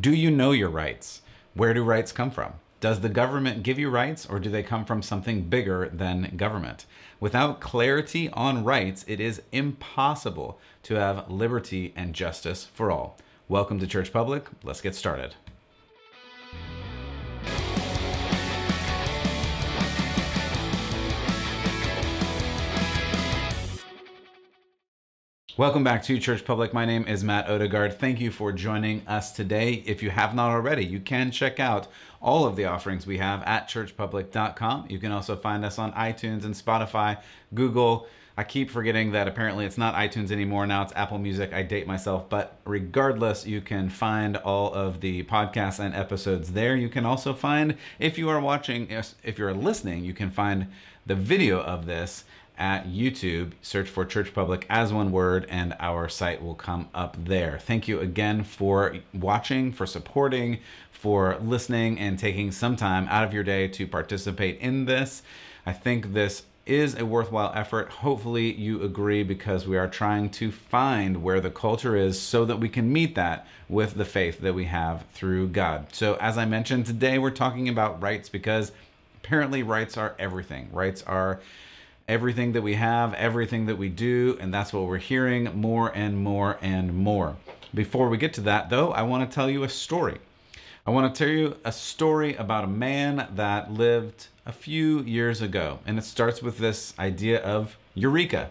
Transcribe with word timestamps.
Do 0.00 0.14
you 0.14 0.30
know 0.30 0.52
your 0.52 0.70
rights? 0.70 1.20
Where 1.52 1.74
do 1.74 1.82
rights 1.82 2.10
come 2.10 2.30
from? 2.30 2.54
Does 2.80 3.00
the 3.00 3.10
government 3.10 3.62
give 3.62 3.78
you 3.78 3.90
rights 3.90 4.24
or 4.24 4.38
do 4.38 4.48
they 4.48 4.62
come 4.62 4.86
from 4.86 5.02
something 5.02 5.42
bigger 5.42 5.90
than 5.92 6.36
government? 6.38 6.86
Without 7.18 7.60
clarity 7.60 8.30
on 8.30 8.64
rights, 8.64 9.04
it 9.06 9.20
is 9.20 9.42
impossible 9.52 10.58
to 10.84 10.94
have 10.94 11.28
liberty 11.30 11.92
and 11.96 12.14
justice 12.14 12.64
for 12.64 12.90
all. 12.90 13.18
Welcome 13.46 13.78
to 13.80 13.86
Church 13.86 14.10
Public. 14.10 14.46
Let's 14.64 14.80
get 14.80 14.94
started. 14.94 15.34
Welcome 25.60 25.84
back 25.84 26.02
to 26.04 26.18
Church 26.18 26.46
Public. 26.46 26.72
My 26.72 26.86
name 26.86 27.06
is 27.06 27.22
Matt 27.22 27.50
Odegaard. 27.50 27.98
Thank 27.98 28.18
you 28.18 28.30
for 28.30 28.50
joining 28.50 29.06
us 29.06 29.30
today. 29.30 29.82
If 29.84 30.02
you 30.02 30.08
have 30.08 30.34
not 30.34 30.52
already, 30.52 30.86
you 30.86 31.00
can 31.00 31.30
check 31.30 31.60
out 31.60 31.86
all 32.22 32.46
of 32.46 32.56
the 32.56 32.64
offerings 32.64 33.06
we 33.06 33.18
have 33.18 33.42
at 33.42 33.68
churchpublic.com. 33.68 34.86
You 34.88 34.98
can 34.98 35.12
also 35.12 35.36
find 35.36 35.62
us 35.62 35.78
on 35.78 35.92
iTunes 35.92 36.46
and 36.46 36.54
Spotify, 36.54 37.20
Google. 37.52 38.06
I 38.38 38.44
keep 38.44 38.70
forgetting 38.70 39.12
that 39.12 39.28
apparently 39.28 39.66
it's 39.66 39.76
not 39.76 39.94
iTunes 39.96 40.30
anymore. 40.30 40.66
Now 40.66 40.80
it's 40.80 40.94
Apple 40.96 41.18
Music. 41.18 41.52
I 41.52 41.62
date 41.62 41.86
myself. 41.86 42.30
But 42.30 42.56
regardless, 42.64 43.46
you 43.46 43.60
can 43.60 43.90
find 43.90 44.38
all 44.38 44.72
of 44.72 45.02
the 45.02 45.24
podcasts 45.24 45.78
and 45.78 45.94
episodes 45.94 46.52
there. 46.52 46.74
You 46.74 46.88
can 46.88 47.04
also 47.04 47.34
find, 47.34 47.76
if 47.98 48.16
you 48.16 48.30
are 48.30 48.40
watching, 48.40 48.88
if 48.88 49.36
you're 49.38 49.52
listening, 49.52 50.06
you 50.06 50.14
can 50.14 50.30
find 50.30 50.68
the 51.04 51.14
video 51.14 51.60
of 51.60 51.84
this 51.84 52.24
at 52.60 52.86
YouTube. 52.86 53.52
Search 53.62 53.88
for 53.88 54.04
Church 54.04 54.32
Public 54.32 54.66
as 54.68 54.92
one 54.92 55.10
word, 55.10 55.46
and 55.48 55.74
our 55.80 56.08
site 56.08 56.42
will 56.42 56.54
come 56.54 56.88
up 56.94 57.16
there. 57.18 57.58
Thank 57.58 57.88
you 57.88 57.98
again 57.98 58.44
for 58.44 58.96
watching, 59.12 59.72
for 59.72 59.86
supporting, 59.86 60.58
for 60.92 61.38
listening, 61.38 61.98
and 61.98 62.18
taking 62.18 62.52
some 62.52 62.76
time 62.76 63.08
out 63.08 63.24
of 63.24 63.32
your 63.32 63.42
day 63.42 63.66
to 63.68 63.86
participate 63.86 64.60
in 64.60 64.84
this. 64.84 65.22
I 65.64 65.72
think 65.72 66.12
this 66.12 66.42
is 66.66 66.94
a 66.94 67.06
worthwhile 67.06 67.52
effort. 67.54 67.88
Hopefully, 67.88 68.52
you 68.52 68.82
agree 68.82 69.22
because 69.22 69.66
we 69.66 69.78
are 69.78 69.88
trying 69.88 70.28
to 70.30 70.52
find 70.52 71.22
where 71.22 71.40
the 71.40 71.50
culture 71.50 71.96
is 71.96 72.20
so 72.20 72.44
that 72.44 72.60
we 72.60 72.68
can 72.68 72.92
meet 72.92 73.14
that 73.14 73.46
with 73.68 73.94
the 73.94 74.04
faith 74.04 74.40
that 74.40 74.54
we 74.54 74.66
have 74.66 75.06
through 75.12 75.48
God. 75.48 75.86
So, 75.92 76.14
as 76.20 76.36
I 76.36 76.44
mentioned, 76.44 76.86
today 76.86 77.18
we're 77.18 77.30
talking 77.30 77.68
about 77.68 78.02
rights 78.02 78.28
because 78.28 78.72
apparently 79.24 79.62
rights 79.62 79.96
are 79.96 80.14
everything. 80.18 80.68
Rights 80.70 81.02
are 81.04 81.40
everything 82.10 82.50
that 82.54 82.62
we 82.62 82.74
have, 82.74 83.14
everything 83.14 83.66
that 83.66 83.78
we 83.78 83.88
do, 83.88 84.36
and 84.40 84.52
that's 84.52 84.72
what 84.72 84.82
we're 84.82 84.98
hearing 84.98 85.44
more 85.54 85.94
and 85.94 86.18
more 86.18 86.58
and 86.60 86.92
more. 86.92 87.36
Before 87.72 88.08
we 88.08 88.18
get 88.18 88.34
to 88.34 88.40
that, 88.40 88.68
though, 88.68 88.90
I 88.90 89.02
want 89.02 89.30
to 89.30 89.32
tell 89.32 89.48
you 89.48 89.62
a 89.62 89.68
story. 89.68 90.18
I 90.84 90.90
want 90.90 91.14
to 91.14 91.16
tell 91.16 91.32
you 91.32 91.56
a 91.64 91.70
story 91.70 92.34
about 92.34 92.64
a 92.64 92.66
man 92.66 93.28
that 93.36 93.72
lived 93.72 94.26
a 94.44 94.50
few 94.50 95.02
years 95.02 95.40
ago, 95.40 95.78
and 95.86 95.98
it 95.98 96.02
starts 96.02 96.42
with 96.42 96.58
this 96.58 96.94
idea 96.98 97.40
of 97.42 97.76
Eureka. 97.94 98.50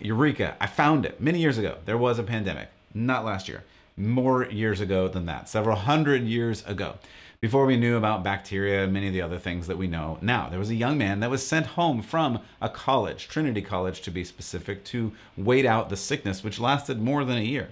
Eureka, 0.00 0.56
I 0.60 0.66
found 0.66 1.06
it 1.06 1.20
many 1.20 1.38
years 1.38 1.58
ago. 1.58 1.76
There 1.84 1.96
was 1.96 2.18
a 2.18 2.24
pandemic, 2.24 2.66
not 2.92 3.24
last 3.24 3.48
year, 3.48 3.62
more 3.96 4.46
years 4.46 4.80
ago 4.80 5.06
than 5.06 5.26
that, 5.26 5.48
several 5.48 5.76
hundred 5.76 6.24
years 6.24 6.66
ago 6.66 6.96
before 7.42 7.66
we 7.66 7.76
knew 7.76 7.96
about 7.96 8.22
bacteria 8.22 8.84
and 8.84 8.92
many 8.92 9.08
of 9.08 9.12
the 9.12 9.20
other 9.20 9.38
things 9.38 9.66
that 9.66 9.76
we 9.76 9.88
know 9.88 10.16
now. 10.22 10.48
There 10.48 10.60
was 10.60 10.70
a 10.70 10.76
young 10.76 10.96
man 10.96 11.18
that 11.20 11.30
was 11.30 11.44
sent 11.44 11.66
home 11.66 12.00
from 12.00 12.38
a 12.60 12.68
college, 12.68 13.26
Trinity 13.26 13.60
College 13.60 14.00
to 14.02 14.12
be 14.12 14.22
specific, 14.22 14.84
to 14.84 15.10
wait 15.36 15.66
out 15.66 15.88
the 15.88 15.96
sickness, 15.96 16.44
which 16.44 16.60
lasted 16.60 17.02
more 17.02 17.24
than 17.24 17.38
a 17.38 17.40
year. 17.40 17.70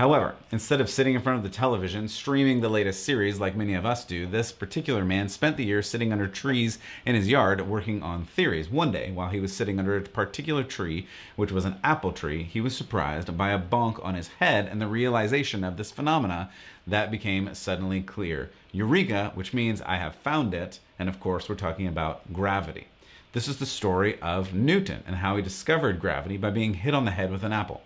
However, 0.00 0.34
instead 0.50 0.80
of 0.80 0.88
sitting 0.88 1.14
in 1.14 1.20
front 1.20 1.36
of 1.36 1.42
the 1.44 1.54
television 1.54 2.08
streaming 2.08 2.62
the 2.62 2.70
latest 2.70 3.04
series 3.04 3.38
like 3.38 3.54
many 3.54 3.74
of 3.74 3.84
us 3.86 4.02
do, 4.04 4.26
this 4.26 4.50
particular 4.50 5.04
man 5.04 5.28
spent 5.28 5.56
the 5.56 5.66
year 5.66 5.82
sitting 5.82 6.10
under 6.10 6.26
trees 6.26 6.78
in 7.04 7.14
his 7.14 7.28
yard 7.28 7.60
working 7.68 8.02
on 8.02 8.24
theories. 8.24 8.70
One 8.70 8.90
day, 8.90 9.12
while 9.12 9.28
he 9.28 9.40
was 9.40 9.54
sitting 9.54 9.78
under 9.78 9.96
a 9.96 10.00
particular 10.00 10.64
tree, 10.64 11.06
which 11.36 11.52
was 11.52 11.66
an 11.66 11.78
apple 11.84 12.12
tree, 12.12 12.42
he 12.42 12.62
was 12.62 12.74
surprised 12.74 13.36
by 13.36 13.50
a 13.50 13.58
bonk 13.58 14.04
on 14.04 14.14
his 14.14 14.28
head 14.40 14.66
and 14.66 14.80
the 14.80 14.86
realization 14.88 15.62
of 15.62 15.76
this 15.76 15.92
phenomena 15.92 16.50
that 16.86 17.10
became 17.10 17.54
suddenly 17.54 18.00
clear. 18.00 18.50
Eureka, 18.72 19.32
which 19.34 19.52
means 19.52 19.82
I 19.82 19.96
have 19.96 20.14
found 20.14 20.54
it, 20.54 20.80
and 20.98 21.08
of 21.08 21.20
course, 21.20 21.48
we're 21.48 21.54
talking 21.54 21.86
about 21.86 22.32
gravity. 22.32 22.86
This 23.32 23.46
is 23.46 23.58
the 23.58 23.66
story 23.66 24.20
of 24.20 24.54
Newton 24.54 25.04
and 25.06 25.16
how 25.16 25.36
he 25.36 25.42
discovered 25.42 26.00
gravity 26.00 26.36
by 26.36 26.50
being 26.50 26.74
hit 26.74 26.94
on 26.94 27.04
the 27.04 27.12
head 27.12 27.30
with 27.30 27.44
an 27.44 27.52
apple. 27.52 27.82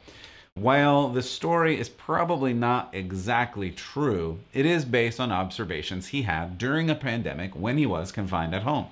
While 0.55 1.09
the 1.09 1.23
story 1.23 1.79
is 1.79 1.89
probably 1.89 2.55
not 2.55 2.91
exactly 2.93 3.71
true, 3.71 4.39
it 4.53 4.65
is 4.65 4.85
based 4.85 5.19
on 5.19 5.33
observations 5.33 6.09
he 6.09 6.23
had 6.23 6.59
during 6.59 6.89
a 6.89 6.95
pandemic 6.95 7.55
when 7.57 7.77
he 7.77 7.87
was 7.87 8.13
confined 8.13 8.55
at 8.55 8.63
home. 8.63 8.87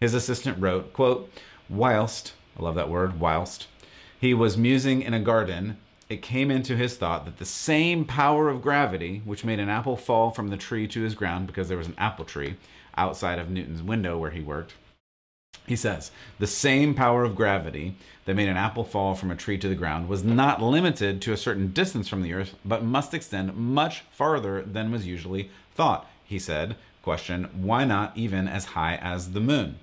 His 0.00 0.14
assistant 0.14 0.58
wrote, 0.60 0.92
quote, 0.92 1.30
whilst, 1.68 2.34
I 2.58 2.62
love 2.62 2.76
that 2.76 2.88
word, 2.88 3.18
whilst, 3.18 3.66
he 4.20 4.32
was 4.32 4.56
musing 4.56 5.02
in 5.02 5.12
a 5.12 5.20
garden, 5.20 5.76
it 6.12 6.20
came 6.20 6.50
into 6.50 6.76
his 6.76 6.96
thought 6.96 7.24
that 7.24 7.38
the 7.38 7.44
same 7.46 8.04
power 8.04 8.50
of 8.50 8.60
gravity, 8.60 9.22
which 9.24 9.46
made 9.46 9.58
an 9.58 9.70
apple 9.70 9.96
fall 9.96 10.30
from 10.30 10.48
the 10.48 10.58
tree 10.58 10.86
to 10.86 11.00
his 11.00 11.14
ground 11.14 11.46
because 11.46 11.68
there 11.68 11.78
was 11.78 11.86
an 11.86 11.94
apple 11.96 12.26
tree 12.26 12.56
outside 12.98 13.38
of 13.38 13.48
Newton's 13.48 13.82
window 13.82 14.18
where 14.18 14.30
he 14.30 14.40
worked, 14.40 14.74
he 15.66 15.74
says, 15.74 16.10
the 16.38 16.46
same 16.46 16.94
power 16.94 17.24
of 17.24 17.34
gravity 17.34 17.96
that 18.26 18.36
made 18.36 18.50
an 18.50 18.58
apple 18.58 18.84
fall 18.84 19.14
from 19.14 19.30
a 19.30 19.36
tree 19.36 19.56
to 19.56 19.70
the 19.70 19.74
ground 19.74 20.06
was 20.06 20.22
not 20.22 20.60
limited 20.60 21.22
to 21.22 21.32
a 21.32 21.36
certain 21.36 21.72
distance 21.72 22.08
from 22.08 22.20
the 22.22 22.34
earth, 22.34 22.56
but 22.62 22.84
must 22.84 23.14
extend 23.14 23.56
much 23.56 24.02
farther 24.10 24.60
than 24.60 24.92
was 24.92 25.06
usually 25.06 25.50
thought. 25.74 26.06
He 26.24 26.38
said, 26.38 26.76
question, 27.02 27.44
why 27.54 27.84
not 27.86 28.14
even 28.16 28.48
as 28.48 28.66
high 28.66 28.96
as 28.96 29.32
the 29.32 29.40
moon? 29.40 29.78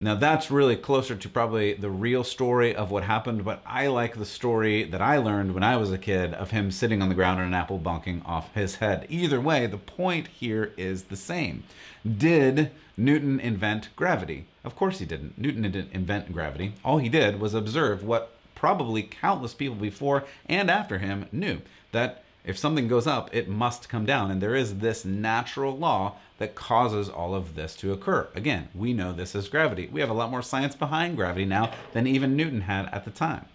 Now 0.00 0.16
that's 0.16 0.50
really 0.50 0.76
closer 0.76 1.14
to 1.14 1.28
probably 1.28 1.74
the 1.74 1.88
real 1.88 2.24
story 2.24 2.74
of 2.74 2.90
what 2.90 3.04
happened, 3.04 3.44
but 3.44 3.62
I 3.64 3.86
like 3.86 4.16
the 4.16 4.26
story 4.26 4.82
that 4.84 5.00
I 5.00 5.18
learned 5.18 5.54
when 5.54 5.62
I 5.62 5.76
was 5.76 5.92
a 5.92 5.98
kid 5.98 6.34
of 6.34 6.50
him 6.50 6.70
sitting 6.70 7.00
on 7.00 7.08
the 7.08 7.14
ground 7.14 7.38
and 7.38 7.48
an 7.48 7.54
apple 7.54 7.78
bonking 7.78 8.20
off 8.26 8.52
his 8.54 8.76
head. 8.76 9.06
Either 9.08 9.40
way, 9.40 9.66
the 9.66 9.78
point 9.78 10.28
here 10.28 10.72
is 10.76 11.04
the 11.04 11.16
same. 11.16 11.62
Did 12.06 12.70
Newton 12.96 13.38
invent 13.38 13.88
gravity? 13.96 14.46
Of 14.64 14.76
course 14.76 14.98
he 14.98 15.06
didn't. 15.06 15.38
Newton 15.38 15.62
didn't 15.62 15.92
invent 15.92 16.32
gravity. 16.32 16.74
All 16.84 16.98
he 16.98 17.08
did 17.08 17.40
was 17.40 17.54
observe 17.54 18.04
what 18.04 18.32
probably 18.54 19.02
countless 19.02 19.54
people 19.54 19.76
before 19.76 20.24
and 20.46 20.70
after 20.70 20.98
him 20.98 21.26
knew 21.32 21.60
that 21.92 22.24
if 22.44 22.58
something 22.58 22.88
goes 22.88 23.06
up, 23.06 23.34
it 23.34 23.48
must 23.48 23.88
come 23.88 24.04
down. 24.04 24.30
And 24.30 24.40
there 24.40 24.54
is 24.54 24.78
this 24.78 25.04
natural 25.04 25.76
law 25.76 26.16
that 26.38 26.54
causes 26.54 27.08
all 27.08 27.34
of 27.34 27.54
this 27.54 27.74
to 27.76 27.92
occur. 27.92 28.28
Again, 28.34 28.68
we 28.74 28.92
know 28.92 29.12
this 29.12 29.34
is 29.34 29.48
gravity. 29.48 29.88
We 29.90 30.00
have 30.00 30.10
a 30.10 30.14
lot 30.14 30.30
more 30.30 30.42
science 30.42 30.74
behind 30.74 31.16
gravity 31.16 31.46
now 31.46 31.72
than 31.92 32.06
even 32.06 32.36
Newton 32.36 32.62
had 32.62 32.86
at 32.92 33.04
the 33.04 33.10
time. 33.10 33.46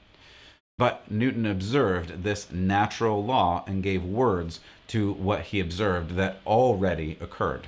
But 0.78 1.12
Newton 1.12 1.46
observed 1.46 2.24
this 2.24 2.52
natural 2.52 3.24
law 3.24 3.64
and 3.68 3.84
gave 3.84 4.04
words 4.04 4.60
to 4.88 5.12
what 5.14 5.42
he 5.42 5.60
observed 5.60 6.16
that 6.16 6.40
already 6.48 7.18
occurred. 7.22 7.68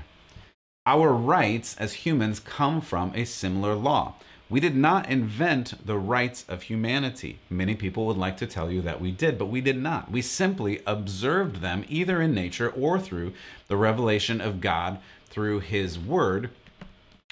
Our 0.86 1.14
rights 1.14 1.76
as 1.78 1.94
humans 1.94 2.40
come 2.40 2.82
from 2.82 3.12
a 3.14 3.26
similar 3.26 3.76
law. 3.76 4.16
We 4.52 4.60
did 4.60 4.76
not 4.76 5.10
invent 5.10 5.86
the 5.86 5.98
rights 5.98 6.44
of 6.50 6.64
humanity. 6.64 7.40
Many 7.50 7.74
people 7.74 8.06
would 8.06 8.18
like 8.18 8.36
to 8.36 8.46
tell 8.46 8.70
you 8.70 8.82
that 8.82 9.00
we 9.00 9.10
did, 9.10 9.38
but 9.38 9.46
we 9.46 9.62
did 9.62 9.78
not. 9.78 10.12
We 10.12 10.22
simply 10.22 10.82
observed 10.86 11.62
them 11.62 11.86
either 11.88 12.22
in 12.22 12.34
nature 12.34 12.70
or 12.70 13.00
through 13.00 13.32
the 13.70 13.78
revelation 13.78 14.42
of 14.42 14.60
God 14.60 15.00
through 15.28 15.62
His 15.62 15.98
Word. 15.98 16.50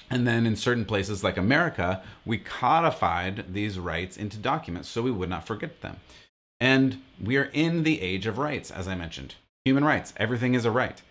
And 0.08 0.26
then 0.26 0.46
in 0.46 0.56
certain 0.56 0.86
places 0.86 1.22
like 1.22 1.36
America, 1.36 2.02
we 2.24 2.38
codified 2.38 3.52
these 3.52 3.78
rights 3.78 4.16
into 4.16 4.38
documents 4.38 4.88
so 4.88 5.02
we 5.02 5.10
would 5.10 5.28
not 5.28 5.46
forget 5.46 5.82
them. 5.82 5.98
And 6.58 7.02
we 7.22 7.36
are 7.36 7.50
in 7.52 7.82
the 7.82 8.00
age 8.00 8.26
of 8.26 8.38
rights, 8.38 8.70
as 8.70 8.88
I 8.88 8.94
mentioned. 8.94 9.34
Human 9.66 9.84
rights, 9.84 10.14
everything 10.16 10.54
is 10.54 10.64
a 10.64 10.70
right 10.70 11.02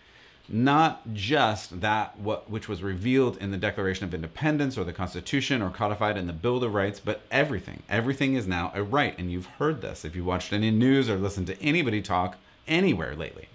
not 0.52 1.14
just 1.14 1.80
that 1.80 2.18
what 2.18 2.50
which 2.50 2.68
was 2.68 2.82
revealed 2.82 3.36
in 3.36 3.52
the 3.52 3.56
Declaration 3.56 4.04
of 4.04 4.12
Independence 4.12 4.76
or 4.76 4.82
the 4.82 4.92
Constitution 4.92 5.62
or 5.62 5.70
codified 5.70 6.16
in 6.18 6.26
the 6.26 6.32
Bill 6.32 6.62
of 6.62 6.74
Rights, 6.74 6.98
but 6.98 7.22
everything. 7.30 7.84
Everything 7.88 8.34
is 8.34 8.48
now 8.48 8.72
a 8.74 8.82
right, 8.82 9.16
and 9.16 9.30
you've 9.30 9.46
heard 9.46 9.80
this 9.80 10.04
if 10.04 10.16
you 10.16 10.24
watched 10.24 10.52
any 10.52 10.72
news 10.72 11.08
or 11.08 11.16
listened 11.16 11.46
to 11.46 11.62
anybody 11.62 12.02
talk 12.02 12.36
anywhere 12.66 13.14
lately. 13.14 13.48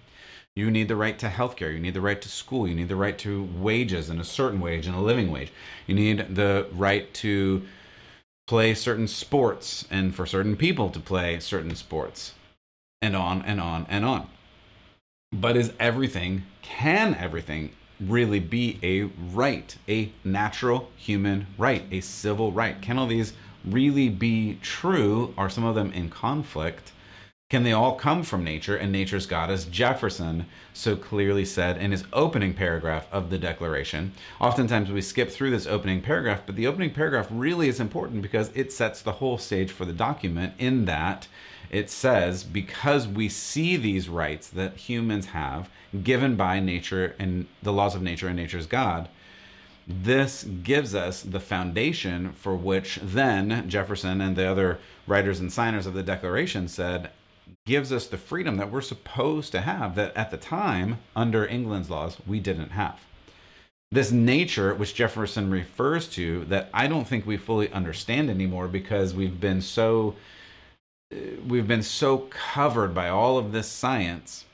You 0.54 0.70
need 0.70 0.88
the 0.88 0.96
right 0.96 1.18
to 1.18 1.28
healthcare. 1.28 1.72
You 1.72 1.78
need 1.78 1.92
the 1.92 2.00
right 2.00 2.20
to 2.22 2.30
school. 2.30 2.66
You 2.66 2.74
need 2.74 2.88
the 2.88 2.96
right 2.96 3.18
to 3.18 3.46
wages 3.58 4.08
and 4.08 4.18
a 4.18 4.24
certain 4.24 4.58
wage 4.58 4.86
and 4.86 4.96
a 4.96 5.00
living 5.00 5.30
wage. 5.30 5.52
You 5.86 5.94
need 5.94 6.34
the 6.34 6.66
right 6.72 7.12
to 7.14 7.62
play 8.46 8.72
certain 8.72 9.06
sports 9.06 9.86
and 9.90 10.14
for 10.14 10.24
certain 10.24 10.56
people 10.56 10.88
to 10.90 11.00
play 11.00 11.40
certain 11.40 11.74
sports, 11.74 12.32
and 13.02 13.14
on 13.14 13.42
and 13.42 13.60
on 13.60 13.84
and 13.90 14.04
on. 14.06 14.30
But 15.32 15.56
is 15.56 15.72
everything, 15.80 16.44
can 16.62 17.14
everything 17.14 17.72
really 17.98 18.40
be 18.40 18.78
a 18.82 19.02
right, 19.34 19.76
a 19.88 20.12
natural 20.22 20.90
human 20.96 21.48
right, 21.58 21.84
a 21.90 22.00
civil 22.00 22.52
right? 22.52 22.80
Can 22.80 22.98
all 22.98 23.08
these 23.08 23.32
really 23.64 24.08
be 24.08 24.58
true? 24.62 25.34
Are 25.36 25.50
some 25.50 25.64
of 25.64 25.74
them 25.74 25.92
in 25.92 26.10
conflict? 26.10 26.92
Can 27.48 27.62
they 27.62 27.72
all 27.72 27.94
come 27.94 28.22
from 28.24 28.42
nature 28.42 28.76
and 28.76 28.90
nature's 28.90 29.26
God, 29.26 29.50
as 29.50 29.66
Jefferson 29.66 30.46
so 30.72 30.96
clearly 30.96 31.44
said 31.44 31.78
in 31.78 31.92
his 31.92 32.04
opening 32.12 32.54
paragraph 32.54 33.06
of 33.12 33.30
the 33.30 33.38
Declaration? 33.38 34.12
Oftentimes 34.40 34.90
we 34.90 35.00
skip 35.00 35.30
through 35.30 35.50
this 35.50 35.66
opening 35.66 36.02
paragraph, 36.02 36.42
but 36.44 36.56
the 36.56 36.66
opening 36.66 36.92
paragraph 36.92 37.28
really 37.30 37.68
is 37.68 37.78
important 37.78 38.22
because 38.22 38.50
it 38.54 38.72
sets 38.72 39.00
the 39.00 39.12
whole 39.12 39.38
stage 39.38 39.70
for 39.70 39.84
the 39.84 39.92
document, 39.92 40.54
in 40.58 40.86
that 40.86 41.28
it 41.70 41.90
says, 41.90 42.44
because 42.44 43.06
we 43.08 43.28
see 43.28 43.76
these 43.76 44.08
rights 44.08 44.48
that 44.48 44.76
humans 44.76 45.26
have 45.26 45.68
given 46.02 46.36
by 46.36 46.60
nature 46.60 47.14
and 47.18 47.46
the 47.62 47.72
laws 47.72 47.94
of 47.94 48.02
nature 48.02 48.28
and 48.28 48.36
nature's 48.36 48.66
God, 48.66 49.08
this 49.86 50.44
gives 50.44 50.94
us 50.94 51.22
the 51.22 51.40
foundation 51.40 52.32
for 52.32 52.56
which 52.56 52.98
then 53.02 53.68
Jefferson 53.68 54.20
and 54.20 54.36
the 54.36 54.46
other 54.46 54.78
writers 55.06 55.38
and 55.38 55.52
signers 55.52 55.86
of 55.86 55.94
the 55.94 56.02
Declaration 56.02 56.66
said 56.66 57.10
gives 57.64 57.92
us 57.92 58.06
the 58.06 58.18
freedom 58.18 58.56
that 58.56 58.70
we're 58.70 58.80
supposed 58.80 59.52
to 59.52 59.60
have 59.60 59.94
that 59.94 60.16
at 60.16 60.30
the 60.30 60.36
time, 60.36 60.98
under 61.14 61.46
England's 61.46 61.90
laws, 61.90 62.16
we 62.26 62.40
didn't 62.40 62.70
have. 62.70 62.98
This 63.92 64.10
nature, 64.10 64.74
which 64.74 64.94
Jefferson 64.94 65.50
refers 65.50 66.08
to, 66.08 66.44
that 66.46 66.68
I 66.74 66.88
don't 66.88 67.06
think 67.06 67.24
we 67.24 67.36
fully 67.36 67.70
understand 67.72 68.28
anymore 68.30 68.66
because 68.66 69.14
we've 69.14 69.40
been 69.40 69.62
so 69.62 70.16
we've 71.46 71.68
been 71.68 71.82
so 71.82 72.18
covered 72.18 72.94
by 72.94 73.08
all 73.08 73.38
of 73.38 73.52
this 73.52 73.68
science 73.68 74.44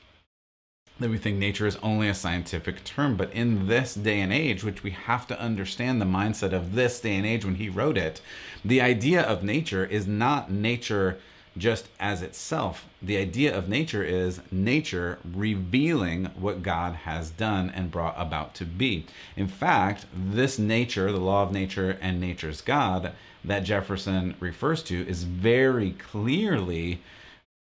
that 0.99 1.09
we 1.09 1.17
think 1.17 1.37
nature 1.37 1.65
is 1.65 1.77
only 1.77 2.07
a 2.07 2.13
scientific 2.13 2.83
term. 2.83 3.17
But 3.17 3.33
in 3.33 3.67
this 3.67 3.95
day 3.95 4.21
and 4.21 4.31
age, 4.31 4.63
which 4.63 4.83
we 4.83 4.91
have 4.91 5.25
to 5.27 5.39
understand 5.39 5.99
the 5.99 6.05
mindset 6.05 6.53
of 6.53 6.75
this 6.75 6.99
day 6.99 7.15
and 7.15 7.25
age 7.25 7.43
when 7.43 7.55
he 7.55 7.69
wrote 7.69 7.97
it, 7.97 8.21
the 8.63 8.81
idea 8.81 9.23
of 9.23 9.43
nature 9.43 9.85
is 9.85 10.05
not 10.07 10.51
nature 10.51 11.17
just 11.57 11.87
as 11.99 12.21
itself. 12.21 12.87
The 13.01 13.17
idea 13.17 13.55
of 13.55 13.69
nature 13.69 14.03
is 14.03 14.41
nature 14.51 15.19
revealing 15.23 16.25
what 16.35 16.63
God 16.63 16.95
has 16.95 17.29
done 17.29 17.71
and 17.71 17.91
brought 17.91 18.15
about 18.17 18.55
to 18.55 18.65
be. 18.65 19.05
In 19.35 19.47
fact, 19.47 20.05
this 20.15 20.57
nature, 20.57 21.11
the 21.11 21.19
law 21.19 21.43
of 21.43 21.51
nature 21.51 21.97
and 22.01 22.19
nature's 22.19 22.61
God 22.61 23.13
that 23.43 23.63
Jefferson 23.63 24.35
refers 24.39 24.83
to 24.83 25.07
is 25.07 25.23
very 25.23 25.91
clearly 25.91 27.01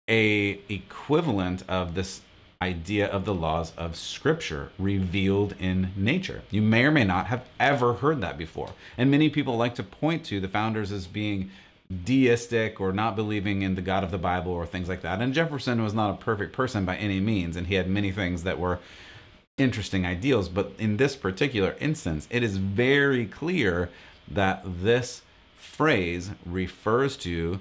a 0.09 0.59
equivalent 0.69 1.63
of 1.67 1.93
this 1.93 2.21
idea 2.61 3.07
of 3.07 3.25
the 3.25 3.33
laws 3.33 3.71
of 3.77 3.95
scripture 3.95 4.71
revealed 4.79 5.53
in 5.59 5.91
nature. 5.95 6.41
You 6.49 6.61
may 6.61 6.85
or 6.85 6.91
may 6.91 7.03
not 7.03 7.27
have 7.27 7.45
ever 7.59 7.93
heard 7.93 8.21
that 8.21 8.37
before. 8.37 8.71
And 8.97 9.11
many 9.11 9.29
people 9.29 9.57
like 9.57 9.75
to 9.75 9.83
point 9.83 10.25
to 10.25 10.39
the 10.39 10.47
founders 10.47 10.91
as 10.91 11.05
being 11.05 11.51
deistic 12.03 12.81
or 12.81 12.91
not 12.91 13.15
believing 13.15 13.61
in 13.61 13.75
the 13.75 13.81
God 13.81 14.03
of 14.03 14.11
the 14.11 14.17
Bible 14.17 14.51
or 14.51 14.65
things 14.65 14.89
like 14.89 15.01
that. 15.03 15.21
And 15.21 15.33
Jefferson 15.33 15.83
was 15.83 15.93
not 15.93 16.09
a 16.09 16.17
perfect 16.17 16.51
person 16.51 16.83
by 16.83 16.97
any 16.97 17.19
means, 17.19 17.55
and 17.55 17.67
he 17.67 17.75
had 17.75 17.87
many 17.87 18.11
things 18.11 18.43
that 18.43 18.59
were 18.59 18.79
interesting 19.57 20.05
ideals. 20.05 20.49
But 20.49 20.71
in 20.79 20.97
this 20.97 21.15
particular 21.15 21.75
instance, 21.79 22.27
it 22.29 22.43
is 22.43 22.57
very 22.57 23.25
clear 23.25 23.89
that 24.29 24.63
this 24.65 25.21
phrase 25.67 26.31
refers 26.45 27.17
to 27.17 27.59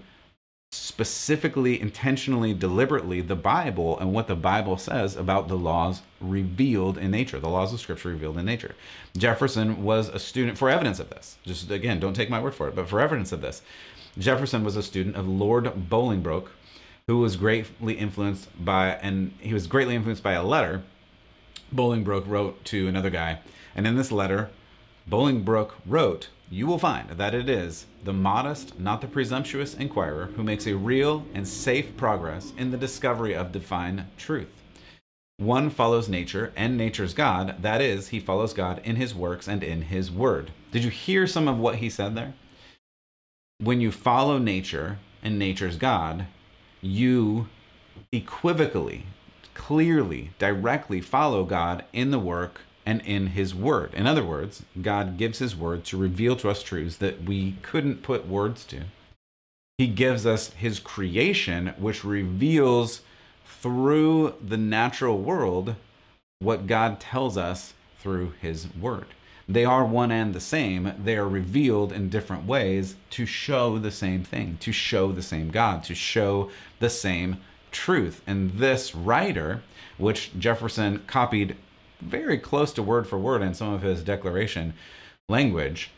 specifically, 0.73 1.81
intentionally, 1.81 2.53
deliberately 2.53 3.21
the 3.21 3.37
Bible 3.37 3.99
and 3.99 4.13
what 4.13 4.27
the 4.27 4.37
Bible 4.37 4.77
says 4.77 5.17
about 5.17 5.49
the 5.49 5.57
laws 5.57 6.03
revealed 6.21 6.99
in 6.99 7.11
nature, 7.11 7.39
the 7.39 7.49
laws 7.49 7.73
of 7.73 7.81
Scripture 7.81 8.11
revealed 8.11 8.39
in 8.39 8.45
nature. 8.45 8.75
Jefferson 9.17 9.83
was 9.83 10.09
a 10.09 10.19
student 10.19 10.59
for 10.59 10.69
evidence 10.69 10.99
of 10.99 11.11
this. 11.11 11.37
Just 11.45 11.71
again, 11.71 12.01
don't 12.01 12.15
take 12.15 12.31
my 12.31 12.41
word 12.41 12.55
for 12.55 12.69
it, 12.69 12.75
but 12.75 12.89
for 12.89 13.01
evidence 13.01 13.33
of 13.33 13.41
this. 13.41 13.63
Jefferson 14.19 14.65
was 14.65 14.77
a 14.77 14.83
student 14.83 15.17
of 15.17 15.29
Lord 15.29 15.65
Bolingbroke, 15.89 16.49
who 17.07 17.19
was 17.19 17.37
greatly 17.37 17.95
influenced 17.95 18.49
by, 18.63 18.91
and 18.95 19.33
he 19.39 19.55
was 19.55 19.67
greatly 19.67 19.95
influenced 19.95 20.23
by 20.23 20.33
a 20.33 20.43
letter 20.43 20.83
Bolingbroke 21.75 22.27
wrote 22.27 22.65
to 22.67 22.89
another 22.89 23.11
guy. 23.11 23.41
And 23.75 23.87
in 23.87 23.97
this 23.97 24.13
letter, 24.13 24.51
Bolingbroke 25.09 25.75
wrote, 25.87 26.29
You 26.51 26.67
will 26.67 26.79
find 26.79 27.11
that 27.11 27.35
it 27.35 27.49
is 27.49 27.87
the 28.05 28.13
modest, 28.13 28.79
not 28.79 29.01
the 29.01 29.07
presumptuous 29.07 29.75
inquirer 29.75 30.27
who 30.37 30.43
makes 30.43 30.67
a 30.67 30.77
real 30.77 31.25
and 31.35 31.47
safe 31.47 31.97
progress 31.97 32.53
in 32.57 32.71
the 32.71 32.77
discovery 32.77 33.35
of 33.35 33.53
divine 33.53 34.09
truth. 34.17 34.63
One 35.39 35.71
follows 35.71 36.09
nature 36.09 36.53
and 36.57 36.77
nature's 36.77 37.15
God, 37.15 37.63
that 37.63 37.81
is, 37.81 38.09
he 38.09 38.21
follows 38.21 38.55
God 38.55 38.81
in 38.85 38.97
his 38.97 39.15
works 39.15 39.47
and 39.47 39.63
in 39.63 39.83
his 39.83 40.11
word. 40.11 40.51
Did 40.73 40.83
you 40.83 40.91
hear 40.91 41.27
some 41.27 41.47
of 41.47 41.59
what 41.59 41.77
he 41.77 41.91
said 41.91 42.15
there? 42.15 42.35
when 43.59 43.81
you 43.81 43.91
follow 43.91 44.39
nature 44.39 44.99
and 45.23 45.39
nature's 45.39 45.77
God, 45.77 46.27
you 46.81 47.49
equivocally, 48.13 49.07
clearly, 49.55 50.31
directly 50.39 51.01
follow 51.01 51.45
God 51.45 51.85
in 51.93 52.11
the 52.11 52.19
work 52.19 52.61
and 52.87 53.03
in 53.03 53.29
his 53.29 53.55
word. 53.55 53.93
In 53.93 54.07
other 54.07 54.25
words, 54.25 54.63
God 54.81 55.19
gives 55.19 55.41
his 55.41 55.55
word 55.55 55.85
to 55.87 55.99
reveal 55.99 56.37
to 56.37 56.49
us 56.49 56.63
truths 56.63 56.97
that 56.97 57.25
we 57.25 57.57
couldn't 57.63 58.03
put 58.03 58.27
words 58.27 58.65
to. 58.67 58.85
He 59.77 59.89
gives 59.89 60.25
us 60.25 60.53
his 60.53 60.79
creation, 60.79 61.75
which 61.77 62.05
reveals 62.05 63.03
through 63.45 64.35
the 64.43 64.57
natural 64.57 65.19
world 65.19 65.75
what 66.39 66.67
God 66.67 67.01
tells 67.01 67.37
us 67.37 67.75
through 67.99 68.33
his 68.41 68.69
word 68.75 69.09
they 69.49 69.65
are 69.65 69.85
one 69.85 70.11
and 70.11 70.35
the 70.35 70.41
same. 70.41 70.93
They 71.03 71.17
are 71.17 71.29
revealed 71.29 71.93
in 71.93 72.09
different 72.09 72.47
ways 72.47 72.97
to 73.11 73.27
show 73.27 73.79
the 73.79 73.91
same 73.91 74.25
thing, 74.25 74.59
to 74.61 74.73
show 74.73 75.13
the 75.13 75.23
same 75.23 75.51
God, 75.51 75.85
to 75.85 75.95
show 75.95 76.51
the 76.81 76.91
same 76.91 77.39
truth. 77.71 78.23
And 78.27 78.53
this 78.53 78.95
writer, 78.95 79.63
which 79.99 80.37
Jefferson 80.39 81.05
copied 81.07 81.57
very 82.01 82.39
close 82.39 82.73
to 82.75 82.83
word 82.83 83.07
for 83.07 83.19
word 83.19 83.43
in 83.43 83.55
some 83.55 83.73
of 83.73 83.83
his 83.83 84.03
declaration 84.03 84.75
language, 85.29 85.91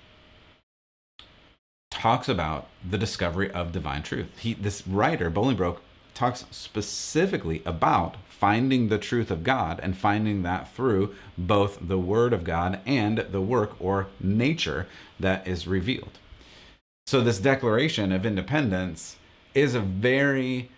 talks 1.90 2.28
about 2.28 2.68
the 2.88 2.98
discovery 2.98 3.50
of 3.50 3.72
divine 3.72 4.02
truth. 4.02 4.38
He, 4.38 4.54
this 4.54 4.86
writer, 4.86 5.30
Bolingbroke, 5.30 5.80
talks 6.14 6.44
specifically 6.50 7.62
about 7.64 8.16
finding 8.28 8.88
the 8.88 8.98
truth 8.98 9.30
of 9.30 9.44
God 9.44 9.80
and 9.82 9.96
finding 9.96 10.42
that 10.42 10.72
through 10.72 11.14
both 11.36 11.78
the 11.80 11.98
Word 11.98 12.32
of 12.32 12.44
God 12.44 12.80
and 12.86 13.18
the 13.18 13.40
work 13.40 13.72
or 13.80 14.06
nature 14.20 14.86
that 15.18 15.46
is 15.46 15.66
revealed. 15.66 16.18
So, 17.06 17.20
this 17.20 17.38
Declaration 17.38 18.12
of 18.12 18.26
Independence 18.26 19.16
is 19.54 19.74
a 19.74 19.80
very 19.80 20.70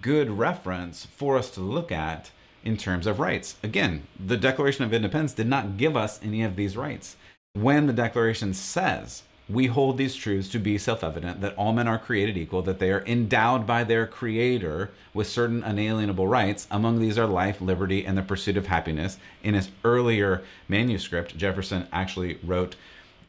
good 0.00 0.30
reference 0.30 1.06
for 1.06 1.36
us 1.36 1.50
to 1.50 1.60
look 1.60 1.90
at 1.90 2.30
in 2.64 2.76
terms 2.76 3.06
of 3.06 3.20
rights. 3.20 3.56
Again, 3.62 4.06
the 4.18 4.36
Declaration 4.36 4.84
of 4.84 4.92
Independence 4.92 5.32
did 5.32 5.46
not 5.46 5.76
give 5.76 5.96
us 5.96 6.20
any 6.22 6.42
of 6.42 6.56
these 6.56 6.76
rights. 6.76 7.16
When 7.54 7.86
the 7.86 7.92
Declaration 7.92 8.54
says 8.54 9.22
we 9.48 9.66
hold 9.66 9.96
these 9.96 10.14
truths 10.14 10.48
to 10.50 10.58
be 10.58 10.76
self 10.76 11.02
evident 11.02 11.40
that 11.40 11.54
all 11.56 11.72
men 11.72 11.88
are 11.88 11.98
created 11.98 12.36
equal, 12.36 12.62
that 12.62 12.78
they 12.78 12.90
are 12.90 13.04
endowed 13.06 13.66
by 13.66 13.82
their 13.82 14.06
Creator 14.06 14.90
with 15.14 15.26
certain 15.26 15.62
unalienable 15.62 16.28
rights. 16.28 16.66
Among 16.70 17.00
these 17.00 17.18
are 17.18 17.26
life, 17.26 17.60
liberty, 17.60 18.04
and 18.04 18.18
the 18.18 18.22
pursuit 18.22 18.56
of 18.56 18.66
happiness. 18.66 19.18
In 19.42 19.54
his 19.54 19.70
earlier 19.84 20.42
manuscript, 20.68 21.36
Jefferson 21.36 21.88
actually 21.92 22.38
wrote 22.42 22.76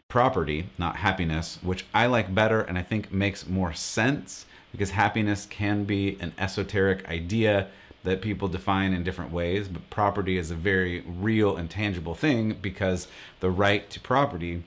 property, 0.10 0.68
not 0.78 0.98
happiness, 0.98 1.60
which 1.62 1.86
I 1.94 2.08
like 2.08 2.34
better 2.34 2.62
and 2.62 2.78
I 2.78 2.82
think 2.82 3.12
makes 3.14 3.48
more 3.48 3.74
sense 3.74 4.46
because 4.72 4.92
happiness 4.92 5.46
can 5.46 5.84
be 5.86 6.18
an 6.20 6.34
esoteric 6.38 7.08
idea 7.08 7.68
that 8.04 8.22
people 8.22 8.48
define 8.48 8.94
in 8.94 9.04
different 9.04 9.32
ways, 9.32 9.68
but 9.68 9.90
property 9.90 10.38
is 10.38 10.52
a 10.52 10.56
very 10.56 11.02
real 11.02 11.58
and 11.58 11.70
tangible 11.70 12.16
thing 12.16 12.54
because 12.62 13.08
the 13.40 13.50
right 13.50 13.90
to 13.90 14.00
property 14.00 14.64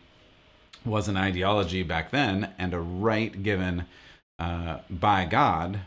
was 0.85 1.09
an 1.09 1.17
ideology 1.17 1.83
back 1.83 2.11
then 2.11 2.53
and 2.59 2.75
a 2.75 2.81
right 2.81 3.43
given 3.43 3.87
uh, 4.39 4.79
by 4.91 5.25
God, 5.25 5.81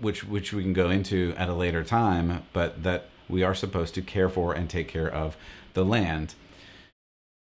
which 0.00 0.24
which 0.24 0.52
we 0.52 0.62
can 0.62 0.72
go 0.72 0.90
into 0.90 1.34
at 1.36 1.48
a 1.48 1.54
later 1.54 1.82
time, 1.82 2.42
but 2.52 2.82
that 2.82 3.08
we 3.28 3.42
are 3.42 3.54
supposed 3.54 3.94
to 3.94 4.02
care 4.02 4.28
for 4.28 4.52
and 4.52 4.68
take 4.68 4.88
care 4.88 5.08
of 5.12 5.36
the 5.74 5.84
land. 5.84 6.34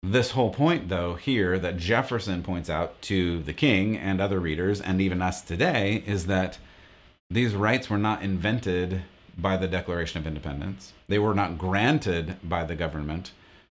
This 0.03 0.31
whole 0.31 0.49
point, 0.49 0.89
though, 0.89 1.15
here 1.15 1.57
that 1.57 1.77
Jefferson 1.77 2.43
points 2.43 2.69
out 2.69 3.01
to 3.03 3.41
the 3.41 3.53
king 3.53 3.97
and 3.97 4.19
other 4.19 4.39
readers, 4.39 4.81
and 4.81 4.99
even 4.99 5.21
us 5.21 5.41
today, 5.41 6.03
is 6.05 6.25
that 6.25 6.57
these 7.29 7.55
rights 7.55 7.89
were 7.89 7.97
not 7.97 8.21
invented 8.21 9.03
by 9.37 9.57
the 9.57 9.67
Declaration 9.67 10.19
of 10.19 10.27
Independence. 10.27 10.93
They 11.07 11.19
were 11.19 11.33
not 11.33 11.57
granted 11.57 12.37
by 12.43 12.63
the 12.63 12.75
government. 12.75 13.31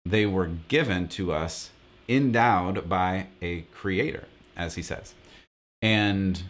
They 0.05 0.27
were 0.27 0.47
given 0.69 1.09
to 1.09 1.33
us 1.33 1.71
endowed 2.09 2.89
by 2.89 3.29
a 3.43 3.63
creator, 3.75 4.25
as 4.57 4.75
he 4.75 4.83
says. 4.83 5.15
And 5.83 6.43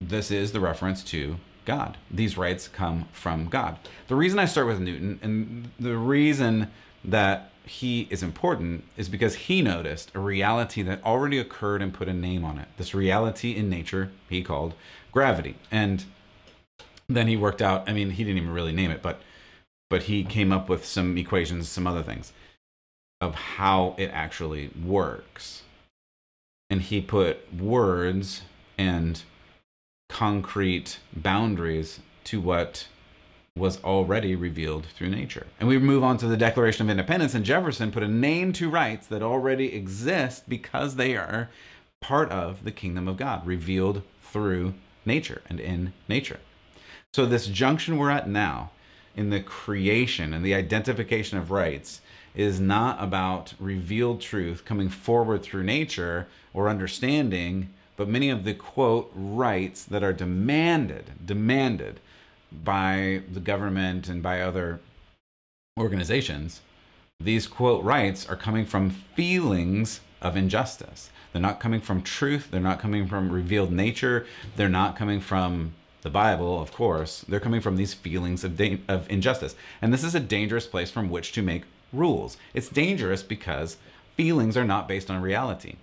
this 0.00 0.30
is 0.30 0.52
the 0.52 0.60
reference 0.60 1.04
to 1.04 1.36
God. 1.64 1.96
These 2.10 2.36
rights 2.36 2.68
come 2.68 3.08
from 3.12 3.48
God. 3.48 3.78
The 4.08 4.16
reason 4.16 4.38
I 4.38 4.46
start 4.46 4.66
with 4.66 4.80
Newton 4.80 5.20
and 5.22 5.70
the 5.78 5.96
reason 5.96 6.70
that 7.04 7.52
he 7.64 8.08
is 8.10 8.22
important 8.22 8.84
is 8.96 9.08
because 9.08 9.34
he 9.34 9.62
noticed 9.62 10.10
a 10.14 10.18
reality 10.18 10.82
that 10.82 11.02
already 11.04 11.38
occurred 11.38 11.80
and 11.80 11.94
put 11.94 12.08
a 12.08 12.12
name 12.12 12.44
on 12.44 12.58
it. 12.58 12.68
This 12.76 12.94
reality 12.94 13.52
in 13.52 13.70
nature 13.70 14.10
he 14.28 14.42
called 14.42 14.74
gravity. 15.12 15.56
And 15.70 16.04
then 17.16 17.28
he 17.28 17.36
worked 17.36 17.62
out. 17.62 17.88
I 17.88 17.92
mean, 17.92 18.10
he 18.10 18.24
didn't 18.24 18.38
even 18.38 18.52
really 18.52 18.72
name 18.72 18.90
it, 18.90 19.02
but 19.02 19.20
but 19.90 20.04
he 20.04 20.24
came 20.24 20.52
up 20.52 20.68
with 20.68 20.86
some 20.86 21.18
equations, 21.18 21.68
some 21.68 21.86
other 21.86 22.02
things 22.02 22.32
of 23.20 23.34
how 23.34 23.94
it 23.98 24.10
actually 24.12 24.70
works. 24.82 25.62
And 26.70 26.80
he 26.80 27.00
put 27.00 27.54
words 27.54 28.42
and 28.78 29.22
concrete 30.08 30.98
boundaries 31.14 32.00
to 32.24 32.40
what 32.40 32.88
was 33.56 33.82
already 33.84 34.34
revealed 34.34 34.86
through 34.86 35.10
nature. 35.10 35.46
And 35.60 35.68
we 35.68 35.78
move 35.78 36.02
on 36.02 36.16
to 36.18 36.26
the 36.26 36.36
Declaration 36.36 36.86
of 36.86 36.90
Independence, 36.90 37.34
and 37.34 37.44
Jefferson 37.44 37.92
put 37.92 38.02
a 38.02 38.08
name 38.08 38.52
to 38.54 38.70
rights 38.70 39.06
that 39.08 39.22
already 39.22 39.74
exist 39.74 40.48
because 40.48 40.96
they 40.96 41.16
are 41.16 41.50
part 42.00 42.30
of 42.30 42.64
the 42.64 42.72
kingdom 42.72 43.06
of 43.08 43.18
God, 43.18 43.46
revealed 43.46 44.02
through 44.22 44.74
nature 45.04 45.42
and 45.48 45.60
in 45.60 45.92
nature. 46.08 46.40
So, 47.14 47.26
this 47.26 47.46
junction 47.46 47.98
we're 47.98 48.08
at 48.08 48.26
now 48.26 48.70
in 49.14 49.28
the 49.28 49.40
creation 49.40 50.32
and 50.32 50.42
the 50.42 50.54
identification 50.54 51.36
of 51.36 51.50
rights 51.50 52.00
is 52.34 52.58
not 52.58 53.02
about 53.02 53.52
revealed 53.60 54.22
truth 54.22 54.64
coming 54.64 54.88
forward 54.88 55.42
through 55.42 55.64
nature 55.64 56.26
or 56.54 56.70
understanding, 56.70 57.68
but 57.96 58.08
many 58.08 58.30
of 58.30 58.44
the 58.44 58.54
quote 58.54 59.12
rights 59.14 59.84
that 59.84 60.02
are 60.02 60.14
demanded, 60.14 61.04
demanded 61.22 62.00
by 62.50 63.20
the 63.30 63.40
government 63.40 64.08
and 64.08 64.22
by 64.22 64.40
other 64.40 64.80
organizations, 65.78 66.62
these 67.20 67.46
quote 67.46 67.84
rights 67.84 68.26
are 68.26 68.36
coming 68.36 68.64
from 68.64 68.88
feelings 68.88 70.00
of 70.22 70.34
injustice. 70.34 71.10
They're 71.34 71.42
not 71.42 71.60
coming 71.60 71.82
from 71.82 72.00
truth. 72.00 72.48
They're 72.50 72.58
not 72.58 72.80
coming 72.80 73.06
from 73.06 73.30
revealed 73.30 73.70
nature. 73.70 74.26
They're 74.56 74.70
not 74.70 74.96
coming 74.96 75.20
from 75.20 75.74
the 76.02 76.10
Bible, 76.10 76.60
of 76.60 76.72
course. 76.72 77.24
They're 77.28 77.40
coming 77.40 77.60
from 77.60 77.76
these 77.76 77.94
feelings 77.94 78.44
of, 78.44 78.56
da- 78.56 78.80
of 78.88 79.10
injustice. 79.10 79.54
And 79.80 79.92
this 79.92 80.04
is 80.04 80.14
a 80.14 80.20
dangerous 80.20 80.66
place 80.66 80.90
from 80.90 81.10
which 81.10 81.32
to 81.32 81.42
make 81.42 81.62
rules. 81.92 82.36
It's 82.54 82.68
dangerous 82.68 83.22
because 83.22 83.76
feelings 84.16 84.56
are 84.56 84.64
not 84.64 84.88
based 84.88 85.10
on 85.10 85.22
reality. 85.22 85.76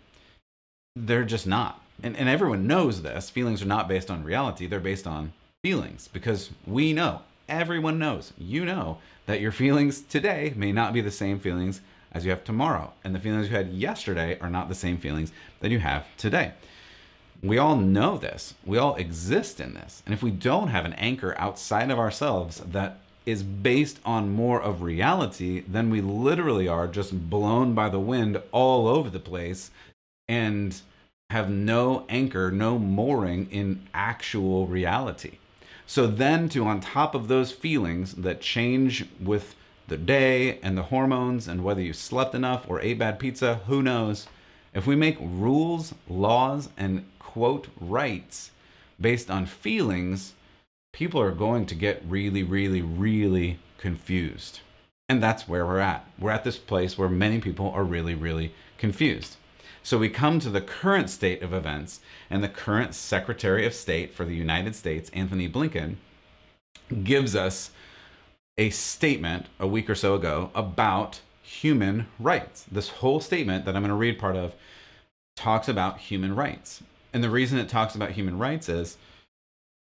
They're 0.96 1.24
just 1.24 1.48
not. 1.48 1.82
And, 2.04 2.16
and 2.16 2.30
everyone 2.30 2.68
knows 2.68 3.02
this. 3.02 3.30
Feelings 3.30 3.62
are 3.62 3.68
not 3.68 3.88
based 3.88 4.12
on 4.12 4.24
reality, 4.24 4.68
they're 4.68 4.80
based 4.80 5.08
on 5.08 5.34
feelings 5.64 6.08
because 6.08 6.52
we 6.66 6.94
know, 6.94 7.22
everyone 7.50 8.00
knows, 8.00 8.34
you 8.38 8.66
know, 8.66 9.00
that 9.26 9.42
your 9.42 9.52
feelings 9.52 10.02
today 10.02 10.54
may 10.56 10.72
not 10.72 10.94
be 10.94 11.02
the 11.02 11.12
same 11.12 11.40
feelings 11.40 11.82
as 12.12 12.26
you 12.26 12.32
have 12.32 12.44
tomorrow. 12.44 12.94
And 13.04 13.14
the 13.14 13.20
feelings 13.20 13.50
you 13.50 13.56
had 13.56 13.70
yesterday 13.74 14.38
are 14.40 14.50
not 14.50 14.70
the 14.70 14.76
same 14.76 14.98
feelings 14.98 15.32
that 15.60 15.72
you 15.72 15.80
have 15.80 16.06
today. 16.18 16.54
We 17.42 17.58
all 17.58 17.76
know 17.76 18.18
this. 18.18 18.54
We 18.66 18.78
all 18.78 18.96
exist 18.96 19.60
in 19.60 19.74
this. 19.74 20.04
And 20.06 20.14
if 20.14 20.22
we 20.22 20.32
don't 20.32 20.68
have 20.70 20.86
an 20.86 20.94
anchor 20.94 21.36
outside 21.38 21.90
of 21.90 22.00
ourselves 22.00 22.62
that 22.72 23.00
is 23.26 23.44
based 23.44 24.00
on 24.04 24.34
more 24.34 24.62
of 24.62 24.82
reality, 24.82 25.64
then 25.68 25.90
we 25.90 26.02
literally 26.02 26.68
are 26.68 26.88
just 26.88 27.30
blown 27.30 27.74
by 27.74 27.90
the 27.90 28.00
wind 28.00 28.42
all 28.52 28.88
over 28.88 29.10
the 29.10 29.20
place 29.20 29.72
and 30.28 30.82
have 31.30 31.50
no 31.50 32.06
anchor, 32.10 32.52
no 32.52 32.80
mooring 32.80 33.48
in 33.52 33.88
actual 33.94 34.68
reality. 34.68 35.38
So 35.86 36.08
then, 36.08 36.50
to 36.50 36.66
on 36.66 36.82
top 36.82 37.16
of 37.16 37.28
those 37.28 37.52
feelings 37.52 38.14
that 38.16 38.42
change 38.42 39.06
with 39.20 39.56
the 39.88 39.98
day 39.98 40.60
and 40.60 40.78
the 40.78 40.84
hormones 40.84 41.48
and 41.48 41.64
whether 41.64 41.82
you 41.82 41.94
slept 41.94 42.36
enough 42.36 42.66
or 42.68 42.82
ate 42.82 43.00
bad 43.00 43.20
pizza, 43.20 43.62
who 43.68 43.82
knows? 43.82 44.28
If 44.74 44.86
we 44.86 44.96
make 44.96 45.18
rules, 45.20 45.96
laws, 46.08 46.70
and 46.78 47.06
quote 47.40 47.70
rights 47.80 48.52
based 49.00 49.32
on 49.32 49.46
feelings, 49.46 50.34
people 50.92 51.22
are 51.22 51.32
going 51.32 51.66
to 51.66 51.74
get 51.74 52.04
really, 52.06 52.44
really, 52.44 52.82
really 52.82 53.58
confused. 53.78 54.60
And 55.08 55.24
that's 55.24 55.48
where 55.48 55.66
we're 55.66 55.80
at. 55.80 56.06
We're 56.20 56.32
at 56.32 56.44
this 56.44 56.58
place 56.58 56.98
where 56.98 57.08
many 57.08 57.40
people 57.40 57.72
are 57.72 57.86
really, 57.86 58.14
really 58.14 58.54
confused. 58.78 59.38
So 59.84 59.98
we 59.98 60.10
come 60.10 60.40
to 60.42 60.50
the 60.50 60.60
current 60.60 61.10
state 61.10 61.42
of 61.42 61.54
events, 61.54 62.02
and 62.30 62.44
the 62.44 62.50
current 62.50 62.94
Secretary 62.94 63.66
of 63.66 63.74
State 63.74 64.14
for 64.14 64.26
the 64.26 64.36
United 64.36 64.76
States, 64.76 65.10
Antony 65.14 65.48
Blinken, 65.48 65.96
gives 67.06 67.38
us 67.38 67.72
a 68.58 68.70
statement 68.70 69.46
a 69.62 69.66
week 69.66 69.90
or 69.90 69.96
so 69.96 70.14
ago 70.14 70.52
about 70.54 71.22
human 71.42 72.08
rights. 72.20 72.66
This 72.70 72.90
whole 72.90 73.22
statement 73.22 73.64
that 73.64 73.78
I'm 73.78 73.82
going 73.82 73.92
to 73.92 73.96
read 73.96 74.20
part 74.20 74.36
of 74.36 74.56
talks 75.38 75.70
about 75.70 76.00
human 76.00 76.36
rights. 76.36 76.84
And 77.14 77.24
the 77.24 77.30
reason 77.30 77.58
it 77.58 77.70
talks 77.70 77.96
about 77.96 78.12
human 78.12 78.38
rights 78.38 78.70
is 78.70 78.98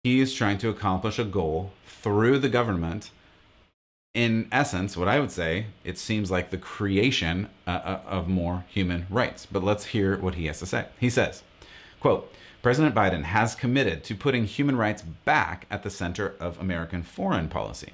he 0.03 0.21
is 0.21 0.35
trying 0.35 0.59
to 0.59 0.69
accomplish 0.69 1.19
a 1.19 1.25
goal 1.25 1.73
through 1.87 2.39
the 2.39 2.49
government 2.49 3.11
in 4.15 4.49
essence, 4.51 4.97
what 4.97 5.09
I 5.09 5.21
would 5.21 5.31
say, 5.31 5.67
it 5.85 5.97
seems 5.97 6.31
like 6.31 6.51
the 6.51 6.59
creation 6.59 7.49
uh, 7.67 7.71
uh, 7.71 8.01
of 8.07 8.27
more 8.27 8.65
human 8.69 9.07
rights. 9.09 9.47
But 9.47 9.63
let's 9.63 9.87
hear 9.87 10.17
what 10.19 10.35
he 10.35 10.47
has 10.47 10.59
to 10.59 10.67
say. 10.67 10.87
He 10.99 11.11
says, 11.11 11.43
quote, 12.01 12.33
President 12.63 12.95
Biden 12.95 13.23
has 13.23 13.55
committed 13.55 14.03
to 14.05 14.15
putting 14.15 14.45
human 14.45 14.77
rights 14.77 15.03
back 15.03 15.67
at 15.71 15.83
the 15.83 15.91
center 15.91 16.35
of 16.41 16.61
American 16.61 17.03
foreign 17.03 17.49
policy. 17.49 17.93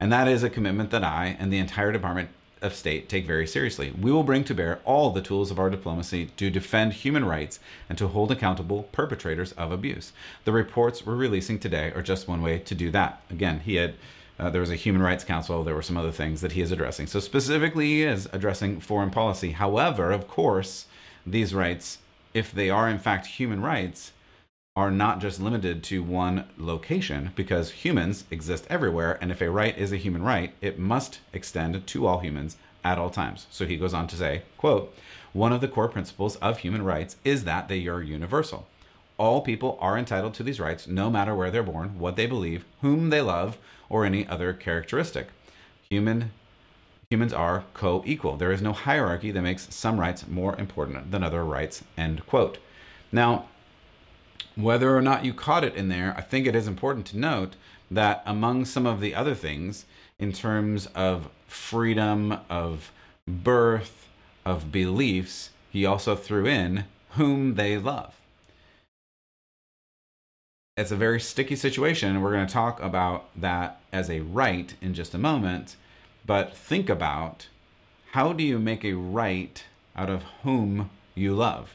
And 0.00 0.10
that 0.12 0.26
is 0.26 0.42
a 0.42 0.50
commitment 0.50 0.90
that 0.90 1.04
I 1.04 1.36
and 1.38 1.52
the 1.52 1.58
entire 1.58 1.92
Department 1.92 2.30
of 2.62 2.74
State 2.74 3.08
take 3.08 3.26
very 3.26 3.46
seriously. 3.46 3.92
We 4.00 4.12
will 4.12 4.22
bring 4.22 4.44
to 4.44 4.54
bear 4.54 4.80
all 4.84 5.10
the 5.10 5.22
tools 5.22 5.50
of 5.50 5.58
our 5.58 5.70
diplomacy 5.70 6.26
to 6.36 6.50
defend 6.50 6.92
human 6.92 7.24
rights 7.24 7.60
and 7.88 7.96
to 7.98 8.08
hold 8.08 8.30
accountable 8.30 8.84
perpetrators 8.92 9.52
of 9.52 9.72
abuse. 9.72 10.12
The 10.44 10.52
reports 10.52 11.04
we're 11.04 11.14
releasing 11.14 11.58
today 11.58 11.92
are 11.94 12.02
just 12.02 12.28
one 12.28 12.42
way 12.42 12.58
to 12.58 12.74
do 12.74 12.90
that. 12.90 13.22
Again, 13.30 13.60
he 13.60 13.76
had 13.76 13.94
uh, 14.38 14.50
there 14.50 14.60
was 14.60 14.70
a 14.70 14.76
Human 14.76 15.02
Rights 15.02 15.24
Council. 15.24 15.64
There 15.64 15.74
were 15.74 15.82
some 15.82 15.96
other 15.96 16.12
things 16.12 16.40
that 16.42 16.52
he 16.52 16.60
is 16.60 16.70
addressing. 16.70 17.08
So 17.08 17.18
specifically, 17.18 17.86
he 17.86 18.02
is 18.04 18.28
addressing 18.32 18.80
foreign 18.80 19.10
policy. 19.10 19.50
However, 19.50 20.12
of 20.12 20.28
course, 20.28 20.86
these 21.26 21.54
rights, 21.54 21.98
if 22.34 22.52
they 22.52 22.70
are 22.70 22.88
in 22.88 22.98
fact 22.98 23.26
human 23.26 23.60
rights, 23.60 24.12
are 24.78 24.92
not 24.92 25.18
just 25.18 25.40
limited 25.40 25.82
to 25.82 26.04
one 26.04 26.44
location 26.56 27.32
because 27.34 27.82
humans 27.82 28.24
exist 28.30 28.64
everywhere. 28.70 29.18
And 29.20 29.32
if 29.32 29.40
a 29.40 29.50
right 29.50 29.76
is 29.76 29.90
a 29.90 29.96
human 29.96 30.22
right, 30.22 30.54
it 30.60 30.78
must 30.78 31.18
extend 31.32 31.84
to 31.84 32.06
all 32.06 32.20
humans 32.20 32.56
at 32.84 32.96
all 32.96 33.10
times. 33.10 33.48
So 33.50 33.66
he 33.66 33.76
goes 33.76 33.92
on 33.92 34.06
to 34.06 34.14
say, 34.14 34.42
quote, 34.56 34.94
one 35.32 35.52
of 35.52 35.60
the 35.60 35.66
core 35.66 35.88
principles 35.88 36.36
of 36.36 36.58
human 36.58 36.84
rights 36.84 37.16
is 37.24 37.42
that 37.42 37.66
they 37.66 37.88
are 37.88 38.00
universal. 38.00 38.68
All 39.16 39.40
people 39.40 39.78
are 39.80 39.98
entitled 39.98 40.34
to 40.34 40.44
these 40.44 40.60
rights 40.60 40.86
no 40.86 41.10
matter 41.10 41.34
where 41.34 41.50
they're 41.50 41.64
born, 41.64 41.98
what 41.98 42.14
they 42.14 42.26
believe, 42.26 42.64
whom 42.80 43.10
they 43.10 43.20
love, 43.20 43.58
or 43.88 44.04
any 44.04 44.28
other 44.28 44.52
characteristic. 44.52 45.26
Human 45.90 46.30
humans 47.10 47.32
are 47.32 47.64
co-equal. 47.74 48.36
There 48.36 48.52
is 48.52 48.62
no 48.62 48.74
hierarchy 48.74 49.32
that 49.32 49.42
makes 49.42 49.74
some 49.74 49.98
rights 49.98 50.28
more 50.28 50.54
important 50.54 51.10
than 51.10 51.24
other 51.24 51.44
rights. 51.44 51.82
End 51.96 52.24
quote. 52.26 52.58
Now, 53.10 53.46
whether 54.58 54.96
or 54.96 55.00
not 55.00 55.24
you 55.24 55.32
caught 55.32 55.64
it 55.64 55.74
in 55.74 55.88
there, 55.88 56.14
I 56.16 56.20
think 56.20 56.46
it 56.46 56.54
is 56.54 56.66
important 56.66 57.06
to 57.06 57.18
note 57.18 57.56
that 57.90 58.22
among 58.26 58.64
some 58.64 58.86
of 58.86 59.00
the 59.00 59.14
other 59.14 59.34
things, 59.34 59.86
in 60.18 60.32
terms 60.32 60.86
of 60.94 61.30
freedom 61.46 62.38
of 62.50 62.90
birth, 63.26 64.08
of 64.44 64.70
beliefs, 64.72 65.50
he 65.70 65.86
also 65.86 66.16
threw 66.16 66.46
in 66.46 66.84
whom 67.10 67.54
they 67.54 67.78
love 67.78 68.18
it's 70.78 70.92
a 70.92 70.96
very 70.96 71.18
sticky 71.18 71.56
situation, 71.56 72.10
and 72.10 72.22
we're 72.22 72.30
going 72.30 72.46
to 72.46 72.52
talk 72.52 72.80
about 72.80 73.28
that 73.34 73.80
as 73.92 74.08
a 74.08 74.20
right 74.20 74.74
in 74.80 74.94
just 74.94 75.12
a 75.12 75.18
moment. 75.18 75.74
But 76.24 76.56
think 76.56 76.88
about 76.88 77.48
how 78.12 78.32
do 78.32 78.44
you 78.44 78.60
make 78.60 78.84
a 78.84 78.92
right 78.92 79.64
out 79.96 80.08
of 80.08 80.22
whom 80.44 80.90
you 81.16 81.34
love? 81.34 81.74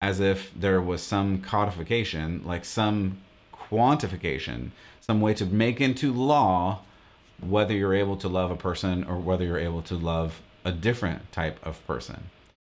As 0.00 0.20
if 0.20 0.52
there 0.54 0.80
was 0.80 1.02
some 1.02 1.40
codification, 1.40 2.42
like 2.44 2.64
some 2.64 3.18
quantification, 3.52 4.70
some 5.00 5.20
way 5.20 5.34
to 5.34 5.44
make 5.46 5.80
into 5.80 6.12
law 6.12 6.80
whether 7.40 7.74
you're 7.74 7.94
able 7.94 8.16
to 8.16 8.28
love 8.28 8.50
a 8.50 8.56
person 8.56 9.04
or 9.04 9.16
whether 9.16 9.44
you're 9.44 9.58
able 9.58 9.82
to 9.82 9.94
love 9.94 10.40
a 10.64 10.72
different 10.72 11.30
type 11.32 11.64
of 11.64 11.84
person 11.86 12.30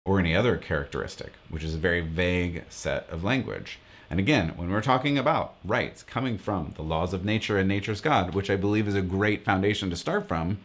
or 0.06 0.20
any 0.20 0.36
other 0.36 0.58
characteristic, 0.58 1.34
which 1.50 1.64
is 1.64 1.76
a 1.76 1.80
very 1.80 2.02
vague 2.02 2.64
set 2.70 3.08
of 3.10 3.24
language. 3.24 3.80
And 4.10 4.20
again, 4.20 4.54
when 4.56 4.72
we're 4.72 4.82
talking 4.82 5.18
about 5.18 5.56
rights 5.64 6.04
coming 6.04 6.38
from 6.38 6.74
the 6.76 6.82
laws 6.82 7.14
of 7.14 7.24
nature 7.24 7.58
and 7.58 7.68
nature's 7.68 8.02
God, 8.02 8.34
which 8.34 8.50
I 8.50 8.56
believe 8.56 8.88
is 8.88 8.96
a 8.96 9.02
great 9.02 9.46
foundation 9.46 9.90
to 9.92 9.96
start 9.96 10.28
from, 10.28 10.60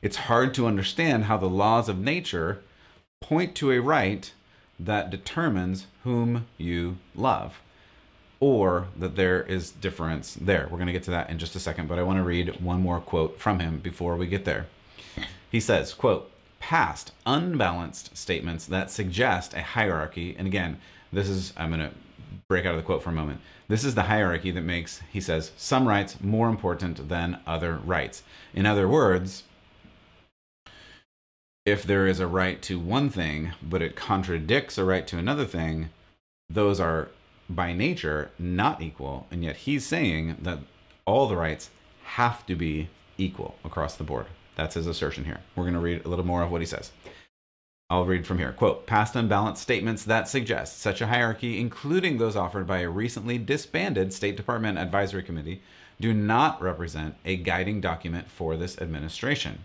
it's 0.00 0.16
hard 0.16 0.54
to 0.54 0.66
understand 0.66 1.24
how 1.24 1.36
the 1.36 1.48
laws 1.48 1.88
of 1.88 1.98
nature 1.98 2.62
point 3.20 3.54
to 3.56 3.72
a 3.72 3.80
right 3.80 4.32
that 4.78 5.10
determines 5.10 5.86
whom 6.04 6.46
you 6.58 6.98
love 7.14 7.60
or 8.38 8.88
that 8.98 9.16
there 9.16 9.42
is 9.42 9.70
difference 9.70 10.36
there. 10.40 10.68
We're 10.70 10.76
going 10.76 10.88
to 10.88 10.92
get 10.92 11.04
to 11.04 11.10
that 11.12 11.30
in 11.30 11.38
just 11.38 11.56
a 11.56 11.60
second, 11.60 11.88
but 11.88 11.98
I 11.98 12.02
want 12.02 12.18
to 12.18 12.22
read 12.22 12.60
one 12.60 12.82
more 12.82 13.00
quote 13.00 13.40
from 13.40 13.60
him 13.60 13.78
before 13.78 14.16
we 14.16 14.26
get 14.26 14.44
there. 14.44 14.66
He 15.50 15.60
says, 15.60 15.94
quote, 15.94 16.30
past 16.60 17.12
unbalanced 17.24 18.16
statements 18.16 18.66
that 18.66 18.90
suggest 18.90 19.54
a 19.54 19.62
hierarchy, 19.62 20.34
and 20.36 20.46
again, 20.46 20.78
this 21.12 21.28
is 21.28 21.52
I'm 21.56 21.70
going 21.70 21.80
to 21.80 21.94
break 22.48 22.66
out 22.66 22.74
of 22.74 22.76
the 22.76 22.86
quote 22.86 23.02
for 23.02 23.10
a 23.10 23.14
moment. 23.14 23.40
This 23.68 23.84
is 23.84 23.94
the 23.94 24.02
hierarchy 24.02 24.50
that 24.50 24.60
makes, 24.60 25.00
he 25.10 25.20
says, 25.20 25.52
some 25.56 25.88
rights 25.88 26.20
more 26.20 26.48
important 26.48 27.08
than 27.08 27.40
other 27.46 27.76
rights. 27.76 28.22
In 28.54 28.66
other 28.66 28.88
words, 28.88 29.44
if 31.66 31.82
there 31.82 32.06
is 32.06 32.20
a 32.20 32.26
right 32.28 32.62
to 32.62 32.78
one 32.78 33.10
thing, 33.10 33.52
but 33.60 33.82
it 33.82 33.96
contradicts 33.96 34.78
a 34.78 34.84
right 34.84 35.06
to 35.08 35.18
another 35.18 35.44
thing, 35.44 35.90
those 36.48 36.78
are 36.78 37.08
by 37.50 37.72
nature 37.72 38.30
not 38.38 38.80
equal. 38.80 39.26
And 39.32 39.42
yet 39.42 39.56
he's 39.56 39.84
saying 39.84 40.36
that 40.40 40.60
all 41.04 41.26
the 41.26 41.36
rights 41.36 41.70
have 42.04 42.46
to 42.46 42.54
be 42.54 42.88
equal 43.18 43.56
across 43.64 43.96
the 43.96 44.04
board. 44.04 44.26
That's 44.54 44.74
his 44.74 44.86
assertion 44.86 45.24
here. 45.24 45.40
We're 45.56 45.64
going 45.64 45.74
to 45.74 45.80
read 45.80 46.04
a 46.04 46.08
little 46.08 46.24
more 46.24 46.42
of 46.42 46.52
what 46.52 46.62
he 46.62 46.66
says. 46.66 46.92
I'll 47.90 48.06
read 48.06 48.26
from 48.26 48.38
here. 48.38 48.52
Quote 48.52 48.86
Past 48.86 49.16
unbalanced 49.16 49.62
statements 49.62 50.04
that 50.04 50.28
suggest 50.28 50.78
such 50.78 51.00
a 51.00 51.08
hierarchy, 51.08 51.60
including 51.60 52.18
those 52.18 52.36
offered 52.36 52.66
by 52.66 52.78
a 52.78 52.88
recently 52.88 53.38
disbanded 53.38 54.12
State 54.12 54.36
Department 54.36 54.78
Advisory 54.78 55.22
Committee, 55.22 55.62
do 56.00 56.12
not 56.12 56.60
represent 56.62 57.14
a 57.24 57.36
guiding 57.36 57.80
document 57.80 58.30
for 58.30 58.56
this 58.56 58.78
administration. 58.78 59.64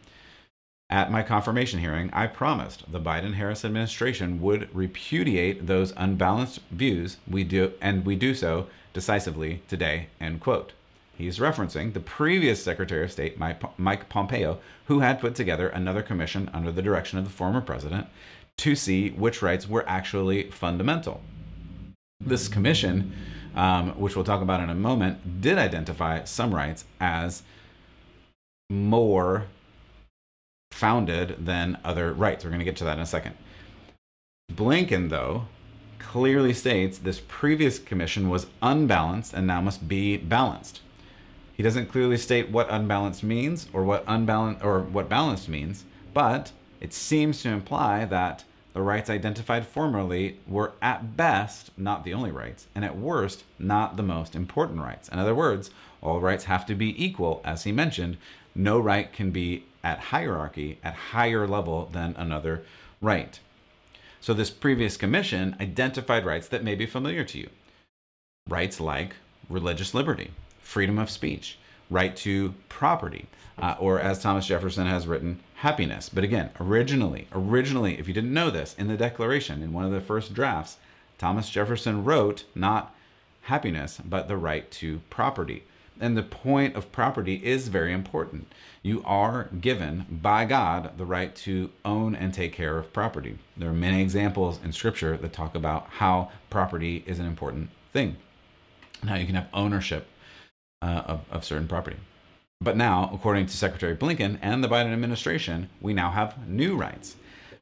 At 0.92 1.10
my 1.10 1.24
confirmation 1.24 1.80
hearing, 1.80 2.10
I 2.12 2.28
promised 2.28 2.92
the 2.92 3.00
Biden 3.00 3.36
Harris 3.36 3.64
administration 3.64 4.42
would 4.42 4.68
repudiate 4.76 5.66
those 5.66 5.94
unbalanced 5.96 6.60
views 6.70 7.16
we 7.26 7.46
do 7.46 7.72
and 7.80 8.06
we 8.06 8.18
do 8.18 8.36
so 8.36 8.68
decisively 8.94 9.62
today, 9.70 10.08
end 10.20 10.42
quote. 10.42 10.74
He's 11.18 11.40
referencing 11.40 11.94
the 11.94 12.02
previous 12.02 12.62
Secretary 12.62 13.06
of 13.06 13.12
State, 13.12 13.40
Mike 13.40 14.10
Pompeo, 14.10 14.60
who 14.88 15.00
had 15.00 15.22
put 15.22 15.34
together 15.34 15.70
another 15.70 16.02
commission 16.02 16.50
under 16.54 16.74
the 16.74 16.82
direction 16.82 17.18
of 17.18 17.24
the 17.24 17.30
former 17.30 17.62
president 17.62 18.08
to 18.58 18.76
see 18.76 19.12
which 19.12 19.42
rights 19.42 19.70
were 19.70 19.88
actually 19.88 20.52
fundamental. 20.52 21.22
This 22.20 22.50
commission, 22.50 23.14
um, 23.56 23.92
which 23.92 24.18
we'll 24.18 24.26
talk 24.26 24.42
about 24.42 24.60
in 24.60 24.70
a 24.70 24.76
moment, 24.76 25.40
did 25.40 25.58
identify 25.58 26.26
some 26.26 26.54
rights 26.54 26.84
as 27.00 27.44
more 28.70 29.46
founded 30.72 31.46
than 31.46 31.78
other 31.84 32.14
rights. 32.14 32.44
We're 32.44 32.50
going 32.50 32.60
to 32.60 32.66
get 32.66 32.78
to 32.78 32.84
that 32.86 32.98
in 32.98 33.04
a 33.04 33.06
second. 33.06 33.36
Blinken, 34.52 35.10
though, 35.10 35.46
clearly 36.00 36.54
states 36.54 36.98
this 36.98 37.22
previous 37.28 37.80
commission 37.80 38.30
was 38.30 38.48
unbalanced 38.62 39.34
and 39.34 39.48
now 39.48 39.62
must 39.62 39.88
be 39.88 40.18
balanced. 40.18 40.82
He 41.54 41.64
doesn't 41.64 41.92
clearly 41.92 42.18
state 42.18 42.50
what 42.50 42.68
unbalanced 42.70 43.24
means 43.24 43.68
or 43.72 43.84
what 43.84 44.04
unbalanced 44.08 44.64
or 44.66 44.80
what 44.82 45.08
balanced 45.08 45.48
means, 45.48 45.86
but 46.14 46.52
it 46.80 46.94
seems 46.94 47.42
to 47.44 47.50
imply 47.50 48.06
that 48.06 48.44
the 48.74 48.82
rights 48.82 49.10
identified 49.10 49.66
formerly 49.66 50.40
were 50.48 50.74
at 50.82 51.18
best 51.18 51.78
not 51.78 52.04
the 52.04 52.14
only 52.14 52.32
rights, 52.32 52.68
and 52.74 52.86
at 52.86 52.98
worst 52.98 53.44
not 53.60 53.98
the 53.98 54.04
most 54.04 54.36
important 54.36 54.80
rights. 54.80 55.10
In 55.10 55.20
other 55.20 55.36
words, 55.36 55.72
all 56.02 56.20
rights 56.20 56.46
have 56.46 56.66
to 56.68 56.76
be 56.76 57.04
equal, 57.04 57.42
as 57.44 57.64
he 57.64 57.72
mentioned. 57.72 58.18
No 58.56 58.80
right 58.80 59.12
can 59.12 59.32
be 59.32 59.66
at 59.84 60.00
hierarchy, 60.00 60.80
at 60.84 60.94
higher 60.94 61.48
level 61.48 61.90
than 61.92 62.16
another 62.18 62.64
right. 63.02 63.40
So, 64.22 64.34
this 64.34 64.50
previous 64.50 64.98
commission 64.98 65.56
identified 65.60 66.26
rights 66.26 66.48
that 66.50 66.64
may 66.64 66.76
be 66.76 66.86
familiar 66.86 67.24
to 67.26 67.40
you. 67.40 67.50
Rights 68.48 68.80
like 68.80 69.16
religious 69.50 69.94
liberty, 69.94 70.32
freedom 70.62 70.98
of 70.98 71.10
speech, 71.10 71.58
right 71.92 72.16
to 72.16 72.56
property, 72.70 73.28
uh, 73.60 73.76
or 73.80 74.00
as 74.00 74.20
Thomas 74.20 74.48
Jefferson 74.48 74.88
has 74.88 75.06
written, 75.06 75.40
happiness. 75.56 76.10
But 76.10 76.24
again, 76.24 76.50
originally, 76.60 77.28
originally, 77.34 78.00
if 78.00 78.08
you 78.08 78.14
didn't 78.14 78.34
know 78.34 78.50
this, 78.50 78.74
in 78.80 78.88
the 78.88 78.98
Declaration, 78.98 79.62
in 79.62 79.74
one 79.74 79.86
of 79.86 79.92
the 79.92 80.02
first 80.02 80.34
drafts, 80.34 80.78
Thomas 81.20 81.50
Jefferson 81.50 82.04
wrote 82.04 82.46
not 82.56 82.96
happiness, 83.42 84.00
but 84.04 84.28
the 84.28 84.38
right 84.38 84.72
to 84.72 85.02
property. 85.12 85.64
And 86.00 86.18
the 86.18 86.24
point 86.24 86.76
of 86.76 86.92
property 86.92 87.36
is 87.44 87.68
very 87.68 87.94
important. 87.94 88.52
You 88.82 89.04
are 89.06 89.50
given 89.60 90.08
by 90.10 90.46
God 90.46 90.98
the 90.98 91.06
right 91.06 91.36
to 91.36 91.70
own 91.86 92.16
and 92.16 92.34
take 92.34 92.54
care 92.54 92.80
of 92.80 92.92
property. 92.92 93.38
There 93.56 93.70
are 93.70 93.74
many 93.74 94.02
examples 94.02 94.60
in 94.64 94.72
Scripture 94.72 95.16
that 95.18 95.34
talk 95.34 95.54
about 95.54 95.88
how 95.90 96.32
property 96.50 97.04
is 97.06 97.20
an 97.20 97.28
important 97.28 97.70
thing, 97.94 98.16
and 99.02 99.12
how 99.12 99.18
you 99.18 99.28
can 99.28 99.36
have 99.36 99.50
ownership 99.54 100.08
uh, 100.82 101.04
of, 101.06 101.22
of 101.32 101.46
certain 101.46 101.68
property. 101.68 101.98
But 102.60 102.78
now, 102.78 103.10
according 103.14 103.48
to 103.48 103.58
Secretary 103.58 103.96
Blinken 103.96 104.38
and 104.42 104.64
the 104.64 104.68
Biden 104.68 104.94
administration, 104.94 105.70
we 105.82 105.94
now 105.94 106.12
have 106.12 106.48
new 106.48 106.76
rights. 106.76 107.16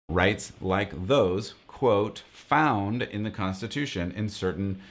Rights 0.10 0.52
like 0.60 1.08
those, 1.08 1.54
quote, 1.68 2.24
found 2.32 3.04
in 3.04 3.24
the 3.24 3.32
Constitution 3.32 4.12
in 4.12 4.28
certain 4.28 4.82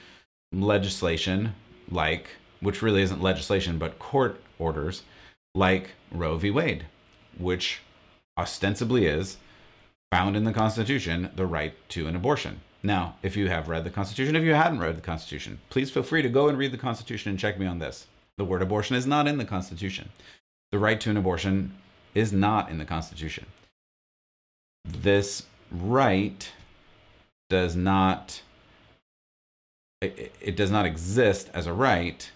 legislation, 0.51 1.53
like 1.91 2.29
which 2.59 2.81
really 2.81 3.01
isn't 3.01 3.21
legislation, 3.21 3.77
but 3.77 3.99
court 3.99 4.41
orders 4.57 5.03
like 5.53 5.91
Roe 6.11 6.37
v. 6.37 6.49
Wade, 6.49 6.85
which 7.37 7.81
ostensibly 8.37 9.05
is 9.05 9.37
found 10.11 10.35
in 10.35 10.43
the 10.43 10.53
Constitution 10.53 11.29
the 11.35 11.45
right 11.45 11.73
to 11.89 12.07
an 12.07 12.15
abortion. 12.15 12.61
Now, 12.81 13.15
if 13.21 13.35
you 13.35 13.49
have 13.49 13.69
read 13.69 13.83
the 13.83 13.89
Constitution, 13.89 14.35
if 14.35 14.43
you 14.43 14.53
hadn't 14.53 14.79
read 14.79 14.97
the 14.97 15.01
Constitution, 15.01 15.59
please 15.69 15.91
feel 15.91 16.03
free 16.03 16.21
to 16.21 16.29
go 16.29 16.47
and 16.47 16.57
read 16.57 16.71
the 16.71 16.77
Constitution 16.77 17.29
and 17.29 17.37
check 17.37 17.59
me 17.59 17.65
on 17.65 17.79
this. 17.79 18.07
The 18.39 18.45
word 18.45 18.61
abortion 18.61 18.95
is 18.95 19.05
not 19.05 19.27
in 19.27 19.37
the 19.37 19.43
Constitution. 19.43 20.11
The 20.71 20.79
right 20.79 21.01
to 21.01 21.09
an 21.09 21.17
abortion 21.17 21.75
is 22.15 22.31
not 22.31 22.71
in 22.71 22.77
the 22.77 22.85
Constitution. 22.85 23.47
This 24.85 25.43
right 25.69 26.49
does 27.49 27.75
not 27.75 28.41
it, 30.01 30.33
it 30.39 30.55
does 30.55 30.71
not 30.71 30.85
exist 30.85 31.49
as 31.53 31.67
a 31.67 31.73
right 31.73 32.31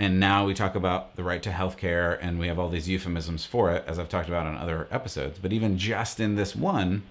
and 0.00 0.18
now 0.18 0.44
we 0.44 0.52
talk 0.52 0.74
about 0.74 1.14
the 1.14 1.22
right 1.22 1.44
to 1.44 1.52
health 1.52 1.76
care 1.76 2.14
and 2.14 2.40
we 2.40 2.48
have 2.48 2.58
all 2.58 2.68
these 2.68 2.88
euphemisms 2.88 3.44
for 3.44 3.70
it, 3.70 3.84
as 3.86 4.00
I've 4.00 4.08
talked 4.08 4.28
about 4.28 4.46
on 4.46 4.56
other 4.56 4.88
episodes. 4.90 5.38
But 5.40 5.52
even 5.52 5.78
just 5.78 6.18
in 6.18 6.34
this 6.34 6.56
one, 6.56 7.04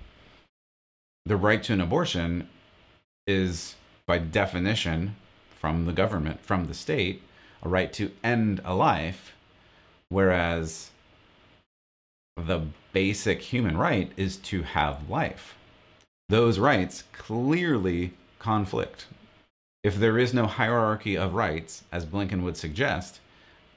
the 1.25 1.37
right 1.37 1.63
to 1.63 1.73
an 1.73 1.81
abortion 1.81 2.49
is, 3.25 3.75
by 4.05 4.17
definition, 4.17 5.15
from 5.49 5.85
the 5.85 5.91
government, 5.91 6.41
from 6.41 6.67
the 6.67 6.73
state, 6.73 7.21
a 7.63 7.69
right 7.69 7.91
to 7.93 8.11
end 8.23 8.61
a 8.63 8.73
life, 8.73 9.33
whereas 10.09 10.91
the 12.35 12.61
basic 12.93 13.41
human 13.41 13.77
right 13.77 14.11
is 14.15 14.37
to 14.37 14.63
have 14.63 15.09
life. 15.09 15.55
Those 16.29 16.59
rights 16.59 17.03
clearly 17.13 18.13
conflict 18.39 19.07
if 19.87 19.95
there 19.95 20.17
is 20.19 20.33
no 20.33 20.47
hierarchy 20.47 21.17
of 21.17 21.33
rights, 21.33 21.85
as 21.93 22.05
Blinken 22.05 22.43
would 22.43 22.57
suggest, 22.57 23.21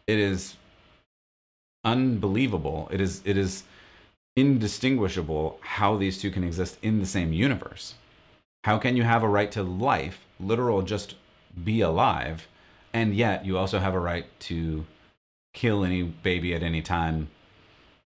it 0.08 0.18
is 0.18 0.56
unbelievable. 1.84 2.88
It 2.90 3.00
is 3.00 3.22
it 3.24 3.36
is 3.36 3.62
indistinguishable 4.34 5.60
how 5.62 5.96
these 5.96 6.20
two 6.20 6.32
can 6.32 6.42
exist 6.42 6.78
in 6.82 6.98
the 6.98 7.06
same 7.06 7.32
universe. 7.32 7.94
How 8.64 8.76
can 8.76 8.96
you 8.96 9.04
have 9.04 9.22
a 9.22 9.28
right 9.28 9.52
to 9.52 9.62
life, 9.62 10.24
literal 10.40 10.82
just 10.82 11.14
be 11.64 11.80
alive, 11.80 12.48
and 12.92 13.14
yet 13.14 13.44
you 13.44 13.56
also 13.56 13.78
have 13.78 13.94
a 13.94 14.00
right 14.00 14.26
to 14.40 14.86
kill 15.52 15.84
any 15.84 16.02
baby 16.02 16.54
at 16.54 16.62
any 16.62 16.82
time 16.82 17.28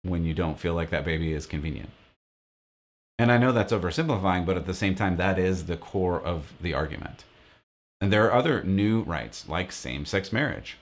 when 0.02 0.24
you 0.24 0.34
don't 0.34 0.58
feel 0.58 0.74
like 0.74 0.90
that 0.90 1.04
baby 1.04 1.32
is 1.32 1.46
convenient? 1.46 1.90
And 3.18 3.30
I 3.30 3.38
know 3.38 3.52
that's 3.52 3.72
oversimplifying, 3.72 4.44
but 4.44 4.56
at 4.56 4.66
the 4.66 4.74
same 4.74 4.94
time, 4.94 5.16
that 5.16 5.38
is 5.38 5.66
the 5.66 5.76
core 5.76 6.20
of 6.20 6.52
the 6.60 6.74
argument. 6.74 7.24
And 8.00 8.12
there 8.12 8.24
are 8.26 8.32
other 8.32 8.62
new 8.64 9.02
rights 9.02 9.48
like 9.48 9.70
same 9.70 10.04
sex 10.04 10.32
marriage. 10.32 10.76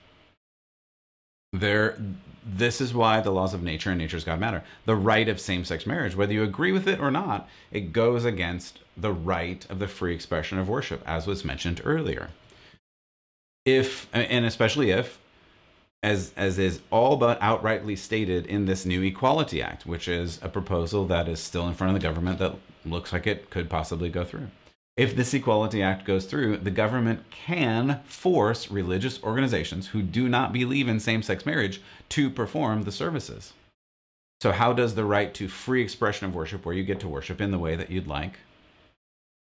There, 1.51 1.95
this 2.43 2.81
is 2.81 2.95
why 2.95 3.21
the 3.21 3.31
laws 3.31 3.53
of 3.53 3.61
nature 3.61 3.91
and 3.91 3.99
nature's 3.99 4.23
God 4.23 4.39
matter. 4.39 4.63
The 4.85 4.95
right 4.95 5.29
of 5.29 5.39
same 5.39 5.63
sex 5.63 5.85
marriage, 5.85 6.15
whether 6.15 6.33
you 6.33 6.43
agree 6.43 6.71
with 6.71 6.87
it 6.87 6.99
or 6.99 7.11
not, 7.11 7.47
it 7.71 7.93
goes 7.93 8.25
against 8.25 8.79
the 8.97 9.13
right 9.13 9.65
of 9.69 9.77
the 9.77 9.87
free 9.87 10.15
expression 10.15 10.57
of 10.57 10.67
worship, 10.67 11.03
as 11.05 11.27
was 11.27 11.45
mentioned 11.45 11.81
earlier. 11.83 12.31
If, 13.65 14.07
and 14.13 14.45
especially 14.45 14.91
if, 14.91 15.19
as, 16.01 16.33
as 16.35 16.59
is 16.59 16.81
all 16.91 17.15
but 17.15 17.39
outrightly 17.39 17.97
stated 17.97 18.45
in 18.45 18.65
this 18.65 18.85
new 18.85 19.01
Equality 19.01 19.61
Act, 19.61 19.85
which 19.85 20.07
is 20.07 20.37
a 20.41 20.49
proposal 20.49 21.05
that 21.07 21.29
is 21.29 21.39
still 21.39 21.67
in 21.67 21.73
front 21.73 21.95
of 21.95 22.01
the 22.01 22.05
government 22.05 22.39
that 22.39 22.55
looks 22.85 23.13
like 23.13 23.25
it 23.25 23.49
could 23.49 23.69
possibly 23.69 24.09
go 24.09 24.25
through. 24.25 24.47
If 24.97 25.15
this 25.15 25.33
Equality 25.33 25.81
Act 25.81 26.05
goes 26.05 26.25
through, 26.25 26.57
the 26.57 26.69
government 26.69 27.23
can 27.31 28.01
force 28.05 28.69
religious 28.69 29.23
organizations 29.23 29.87
who 29.87 30.03
do 30.03 30.29
not 30.29 30.53
believe 30.53 30.87
in 30.87 30.99
same 30.99 31.23
sex 31.23 31.45
marriage 31.45 31.81
to 32.09 32.29
perform 32.29 32.83
the 32.83 32.91
services. 32.91 33.53
So, 34.41 34.51
how 34.51 34.73
does 34.73 34.93
the 34.93 35.05
right 35.05 35.33
to 35.35 35.47
free 35.47 35.81
expression 35.81 36.27
of 36.27 36.35
worship, 36.35 36.65
where 36.65 36.75
you 36.75 36.83
get 36.83 36.99
to 36.99 37.07
worship 37.07 37.39
in 37.39 37.51
the 37.51 37.57
way 37.57 37.75
that 37.75 37.89
you'd 37.89 38.07
like, 38.07 38.39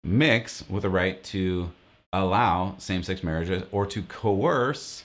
mix 0.04 0.68
with 0.68 0.82
the 0.82 0.90
right 0.90 1.22
to 1.24 1.70
allow 2.12 2.74
same 2.78 3.02
sex 3.02 3.22
marriages 3.22 3.64
or 3.70 3.86
to 3.86 4.02
coerce 4.02 5.04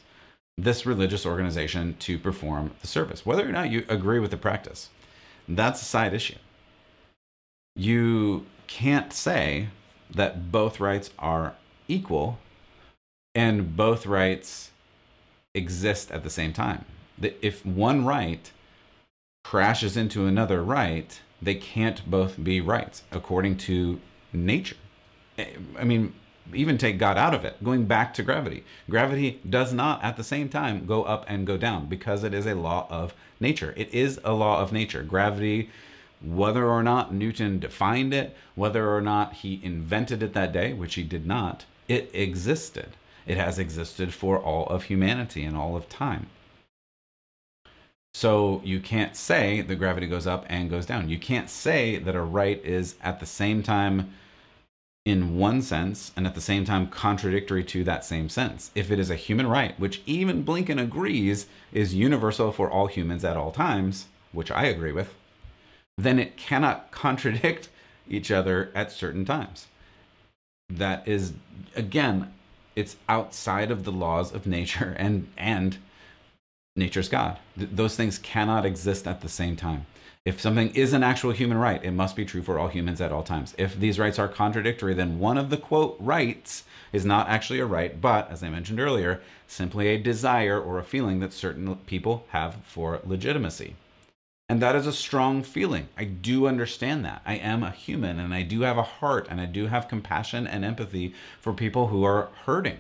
this 0.58 0.86
religious 0.86 1.26
organization 1.26 1.96
to 2.00 2.18
perform 2.18 2.72
the 2.82 2.88
service, 2.88 3.26
whether 3.26 3.48
or 3.48 3.52
not 3.52 3.70
you 3.70 3.86
agree 3.90 4.20
with 4.20 4.32
the 4.32 4.38
practice? 4.38 4.90
That's 5.48 5.82
a 5.82 5.86
side 5.86 6.14
issue. 6.14 6.38
You 7.76 8.46
can't 8.68 9.12
say 9.12 9.70
that 10.10 10.52
both 10.52 10.80
rights 10.80 11.10
are 11.18 11.56
equal 11.88 12.40
and 13.36 13.76
both 13.76 14.06
rights 14.06 14.72
exist 15.56 16.12
at 16.12 16.24
the 16.24 16.30
same 16.30 16.54
time. 16.54 16.86
That 17.18 17.38
If 17.42 17.66
one 17.66 18.06
right 18.06 18.52
crashes 19.44 19.98
into 19.98 20.26
another 20.26 20.64
right, 20.64 21.20
they 21.42 21.56
can't 21.56 22.10
both 22.10 22.42
be 22.42 22.62
rights 22.62 23.04
according 23.12 23.58
to 23.58 24.00
nature. 24.32 24.78
Eh, 25.38 25.48
I 25.78 25.84
mean, 25.84 26.14
even 26.54 26.78
take 26.78 26.98
God 26.98 27.18
out 27.18 27.34
of 27.34 27.46
it, 27.46 27.64
going 27.64 27.86
back 27.86 28.14
to 28.16 28.24
gravity. 28.24 28.64
Gravity 28.90 29.40
does 29.50 29.74
not 29.74 30.04
at 30.04 30.18
the 30.18 30.24
same 30.24 30.50
time 30.50 30.86
go 30.86 31.04
up 31.04 31.26
and 31.28 31.48
go 31.48 31.58
down 31.58 31.88
because 31.88 32.24
it 32.24 32.34
is 32.34 32.46
a 32.46 32.56
law 32.56 32.88
of 32.90 33.14
nature. 33.40 33.74
It 33.78 33.94
is 33.94 34.20
a 34.24 34.34
law 34.34 34.60
of 34.60 34.72
nature. 34.72 35.04
Gravity, 35.04 35.70
whether 36.22 36.68
or 36.68 36.84
not 36.84 37.14
Newton 37.14 37.60
defined 37.60 38.14
it, 38.14 38.36
whether 38.56 38.94
or 38.94 39.02
not 39.02 39.34
he 39.34 39.60
invented 39.64 40.24
it 40.24 40.34
that 40.34 40.52
day, 40.54 40.74
which 40.74 40.96
he 40.96 41.04
did 41.04 41.26
not, 41.26 41.66
it 41.88 42.10
existed. 42.14 42.92
It 43.26 43.38
has 43.38 43.58
existed 43.58 44.14
for 44.14 44.38
all 44.38 44.66
of 44.68 44.84
humanity 44.84 45.44
and 45.44 45.56
all 45.56 45.76
of 45.76 45.90
time. 45.90 46.28
So 48.14 48.62
you 48.64 48.80
can't 48.80 49.16
say 49.16 49.62
that 49.62 49.76
gravity 49.76 50.08
goes 50.08 50.28
up 50.28 50.46
and 50.48 50.70
goes 50.70 50.86
down. 50.86 51.10
You 51.10 51.18
can't 51.18 51.50
say 51.50 51.98
that 51.98 52.16
a 52.16 52.22
right 52.22 52.64
is 52.64 52.96
at 53.02 53.20
the 53.20 53.26
same 53.26 53.64
time 53.64 54.14
in 55.06 55.38
one 55.38 55.62
sense 55.62 56.12
and 56.16 56.26
at 56.26 56.34
the 56.34 56.42
same 56.42 56.64
time 56.64 56.88
contradictory 56.88 57.64
to 57.64 57.84
that 57.84 58.06
same 58.06 58.30
sense. 58.30 58.72
If 58.74 58.90
it 58.90 59.00
is 59.00 59.10
a 59.10 59.16
human 59.16 59.48
right, 59.48 59.78
which 59.80 60.02
even 60.06 60.46
Blinken 60.46 60.82
agrees 60.82 61.48
is 61.74 61.94
universal 61.94 62.52
for 62.52 62.70
all 62.70 62.88
humans 62.88 63.26
at 63.26 63.36
all 63.36 63.52
times, 63.52 64.08
which 64.32 64.50
I 64.52 64.66
agree 64.66 64.94
with, 64.94 65.14
then 65.98 66.20
it 66.20 66.38
cannot 66.38 66.92
contradict 66.92 67.70
each 68.10 68.32
other 68.32 68.72
at 68.74 68.92
certain 68.92 69.26
times. 69.26 69.68
That 70.70 71.08
is, 71.08 71.34
again, 71.76 72.34
it's 72.76 72.96
outside 73.08 73.72
of 73.72 73.84
the 73.84 73.92
laws 73.92 74.34
of 74.34 74.48
nature 74.48 74.96
and 74.98 75.28
and 75.38 75.78
nature's 76.76 77.10
God. 77.10 77.38
Th- 77.58 77.70
those 77.72 77.96
things 77.96 78.18
cannot 78.18 78.66
exist 78.66 79.08
at 79.08 79.22
the 79.22 79.30
same 79.30 79.56
time. 79.56 79.86
If 80.26 80.40
something 80.40 80.74
is 80.74 80.94
an 80.94 81.04
actual 81.04 81.32
human 81.32 81.58
right, 81.58 81.84
it 81.84 81.92
must 81.92 82.16
be 82.16 82.24
true 82.24 82.42
for 82.42 82.58
all 82.58 82.70
humans 82.70 83.02
at 83.02 83.12
all 83.12 83.24
times. 83.24 83.54
If 83.58 83.78
these 83.78 84.00
rights 84.00 84.18
are 84.18 84.30
contradictory, 84.30 84.94
then 84.94 85.20
one 85.20 85.38
of 85.38 85.50
the 85.50 85.58
quote 85.58 85.98
rights 86.00 86.64
is 86.94 87.04
not 87.04 87.28
actually 87.28 87.60
a 87.60 87.66
right, 87.66 88.00
but 88.00 88.32
as 88.32 88.42
I 88.42 88.50
mentioned 88.50 88.80
earlier, 88.80 89.22
simply 89.48 89.90
a 89.90 89.98
desire 89.98 90.58
or 90.58 90.80
a 90.80 90.84
feeling 90.86 91.20
that 91.20 91.34
certain 91.34 91.76
people 91.88 92.26
have 92.30 92.56
for 92.64 93.02
legitimacy. 93.04 93.76
And 94.48 94.62
that 94.62 94.78
is 94.78 94.88
a 94.88 94.94
strong 94.94 95.44
feeling. 95.44 95.90
I 95.98 96.06
do 96.06 96.48
understand 96.48 97.04
that. 97.04 97.22
I 97.26 97.36
am 97.36 97.62
a 97.62 97.72
human 97.72 98.18
and 98.18 98.34
I 98.34 98.44
do 98.44 98.62
have 98.62 98.78
a 98.78 98.84
heart 98.84 99.28
and 99.30 99.42
I 99.42 99.46
do 99.46 99.68
have 99.68 99.90
compassion 99.90 100.48
and 100.48 100.64
empathy 100.64 101.14
for 101.42 101.52
people 101.52 101.88
who 101.88 102.06
are 102.06 102.30
hurting 102.46 102.78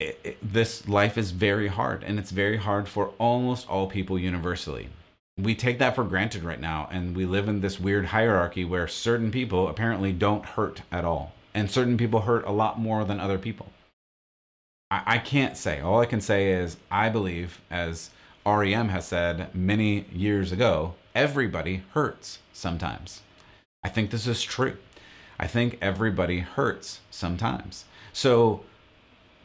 it, 0.00 0.38
this 0.42 0.88
life 0.88 1.18
is 1.18 1.30
very 1.30 1.68
hard 1.68 2.02
and 2.02 2.18
it's 2.18 2.30
very 2.30 2.56
hard 2.56 2.88
for 2.88 3.12
almost 3.18 3.68
all 3.68 3.86
people 3.86 4.18
universally. 4.18 4.88
We 5.36 5.54
take 5.54 5.78
that 5.78 5.94
for 5.94 6.04
granted 6.04 6.42
right 6.42 6.60
now 6.60 6.88
and 6.90 7.16
we 7.16 7.24
live 7.26 7.48
in 7.48 7.60
this 7.60 7.78
weird 7.78 8.06
hierarchy 8.06 8.64
where 8.64 8.88
certain 8.88 9.30
people 9.30 9.68
apparently 9.68 10.12
don't 10.12 10.44
hurt 10.44 10.82
at 10.90 11.04
all 11.04 11.32
and 11.54 11.70
certain 11.70 11.96
people 11.96 12.20
hurt 12.20 12.44
a 12.46 12.52
lot 12.52 12.78
more 12.78 13.04
than 13.04 13.20
other 13.20 13.38
people. 13.38 13.70
I, 14.90 15.02
I 15.06 15.18
can't 15.18 15.56
say. 15.56 15.80
All 15.80 16.00
i 16.00 16.06
can 16.06 16.20
say 16.20 16.52
is 16.52 16.76
i 16.90 17.08
believe 17.08 17.60
as 17.70 18.10
R.E.M. 18.46 18.88
has 18.88 19.06
said 19.06 19.54
many 19.54 20.06
years 20.12 20.50
ago 20.50 20.94
everybody 21.14 21.82
hurts 21.92 22.38
sometimes. 22.52 23.22
I 23.82 23.88
think 23.88 24.10
this 24.10 24.26
is 24.26 24.42
true. 24.42 24.76
I 25.38 25.46
think 25.46 25.78
everybody 25.80 26.40
hurts 26.40 27.00
sometimes. 27.10 27.84
So 28.12 28.64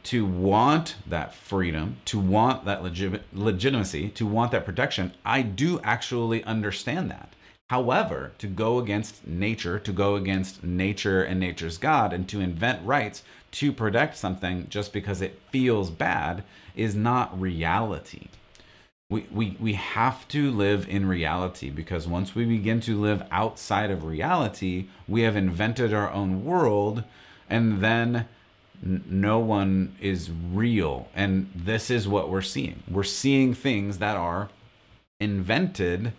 to 0.06 0.24
want 0.24 0.94
that 1.04 1.34
freedom, 1.34 1.96
to 2.04 2.16
want 2.16 2.64
that 2.64 2.80
legit- 2.80 3.24
legitimacy, 3.32 4.08
to 4.10 4.24
want 4.24 4.52
that 4.52 4.64
protection, 4.64 5.12
I 5.24 5.42
do 5.42 5.80
actually 5.82 6.44
understand 6.44 7.10
that. 7.10 7.34
However, 7.70 8.30
to 8.38 8.46
go 8.46 8.78
against 8.78 9.26
nature, 9.26 9.80
to 9.80 9.92
go 9.92 10.14
against 10.14 10.62
nature 10.62 11.24
and 11.24 11.40
nature's 11.40 11.76
God, 11.76 12.12
and 12.12 12.28
to 12.28 12.40
invent 12.40 12.86
rights 12.86 13.24
to 13.52 13.72
protect 13.72 14.16
something 14.16 14.68
just 14.68 14.92
because 14.92 15.20
it 15.20 15.40
feels 15.50 15.90
bad 15.90 16.44
is 16.76 16.94
not 16.94 17.38
reality. 17.40 18.28
We, 19.10 19.26
we, 19.32 19.56
we 19.58 19.72
have 19.72 20.28
to 20.28 20.52
live 20.52 20.88
in 20.88 21.06
reality 21.08 21.70
because 21.70 22.06
once 22.06 22.36
we 22.36 22.44
begin 22.44 22.80
to 22.82 23.00
live 23.00 23.24
outside 23.32 23.90
of 23.90 24.04
reality, 24.04 24.86
we 25.08 25.22
have 25.22 25.34
invented 25.34 25.92
our 25.92 26.12
own 26.12 26.44
world, 26.44 27.02
and 27.50 27.80
then 27.80 28.28
no 28.82 29.38
one 29.38 29.96
is 30.00 30.30
real. 30.30 31.08
And 31.14 31.50
this 31.54 31.90
is 31.90 32.06
what 32.06 32.30
we're 32.30 32.42
seeing. 32.42 32.82
We're 32.90 33.02
seeing 33.02 33.54
things 33.54 33.98
that 33.98 34.16
are 34.16 34.48
invented 35.20 36.12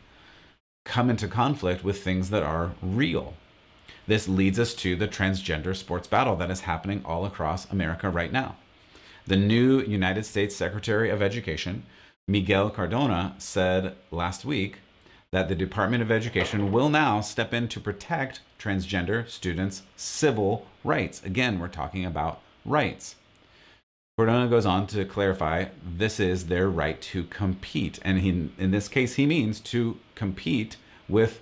come 0.86 1.10
into 1.10 1.28
conflict 1.28 1.84
with 1.84 2.02
things 2.02 2.30
that 2.30 2.43
are 2.43 2.72
real. 2.82 3.34
This 4.08 4.30
leads 4.30 4.58
us 4.58 4.74
to 4.76 4.96
the 4.96 5.08
transgender 5.08 5.76
sports 5.76 6.08
battle 6.08 6.38
that 6.38 6.50
is 6.50 6.62
happening 6.62 7.02
all 7.04 7.26
across 7.26 7.70
America 7.70 8.10
right 8.10 8.32
now. 8.32 8.56
The 9.28 9.36
new 9.36 9.82
United 9.82 10.26
States 10.26 10.56
Secretary 10.56 11.10
of 11.10 11.22
Education, 11.22 11.84
Miguel 12.28 12.70
Cardona, 12.70 13.36
said 13.38 13.96
last 14.10 14.46
week 14.46 14.78
that 15.32 15.50
the 15.50 15.56
Department 15.56 16.02
of 16.02 16.10
Education 16.10 16.72
will 16.72 16.89
now 16.89 17.20
step 17.20 17.54
in 17.54 17.67
to 17.67 17.82
protect 17.82 18.39
transgender 18.58 19.30
students' 19.30 19.84
civil 19.98 20.65
rights. 20.86 21.22
Again, 21.24 21.60
we're 21.60 21.67
talking 21.67 22.06
about 22.06 22.39
rights. 22.68 23.16
Cardona 24.18 24.48
goes 24.48 24.66
on 24.66 24.88
to 24.88 25.06
clarify 25.06 25.66
this 25.86 26.20
is 26.20 26.48
their 26.48 26.70
right 26.70 27.00
to 27.02 27.24
compete. 27.26 28.00
And 28.04 28.20
he, 28.20 28.50
in 28.58 28.72
this 28.72 28.88
case, 28.88 29.16
he 29.16 29.26
means 29.26 29.60
to 29.62 30.00
compete 30.16 30.78
with 31.08 31.40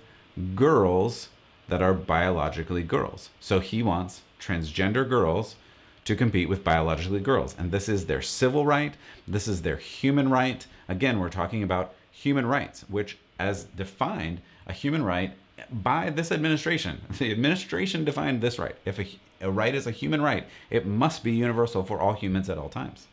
girls 0.54 1.28
that 1.68 1.82
are 1.82 1.94
biologically 1.94 2.82
girls. 2.82 3.30
So 3.40 3.60
he 3.60 3.82
wants 3.82 4.22
transgender 4.40 5.08
girls 5.08 5.56
to 6.04 6.14
compete 6.14 6.48
with 6.48 6.62
biologically 6.62 7.20
girls. 7.20 7.54
And 7.58 7.72
this 7.72 7.88
is 7.88 8.06
their 8.06 8.22
civil 8.22 8.64
right, 8.64 8.94
this 9.26 9.48
is 9.48 9.62
their 9.62 9.76
human 9.76 10.28
right. 10.30 10.66
Again, 10.88 11.18
we're 11.18 11.30
talking 11.30 11.62
about 11.62 11.94
human 12.10 12.46
rights, 12.46 12.84
which, 12.88 13.18
as 13.38 13.64
defined, 13.64 14.40
a 14.66 14.72
human 14.72 15.04
right 15.04 15.32
by 15.70 16.10
this 16.10 16.30
administration. 16.30 17.00
The 17.18 17.32
administration 17.32 18.04
defined 18.04 18.40
this 18.40 18.58
right. 18.58 18.76
If 18.84 18.98
a, 18.98 19.06
a 19.40 19.50
right 19.50 19.74
is 19.74 19.86
a 19.86 19.90
human 19.90 20.22
right, 20.22 20.46
it 20.70 20.86
must 20.86 21.22
be 21.22 21.32
universal 21.32 21.84
for 21.84 22.00
all 22.00 22.14
humans 22.14 22.48
at 22.48 22.58
all 22.58 22.68
times. 22.68 23.06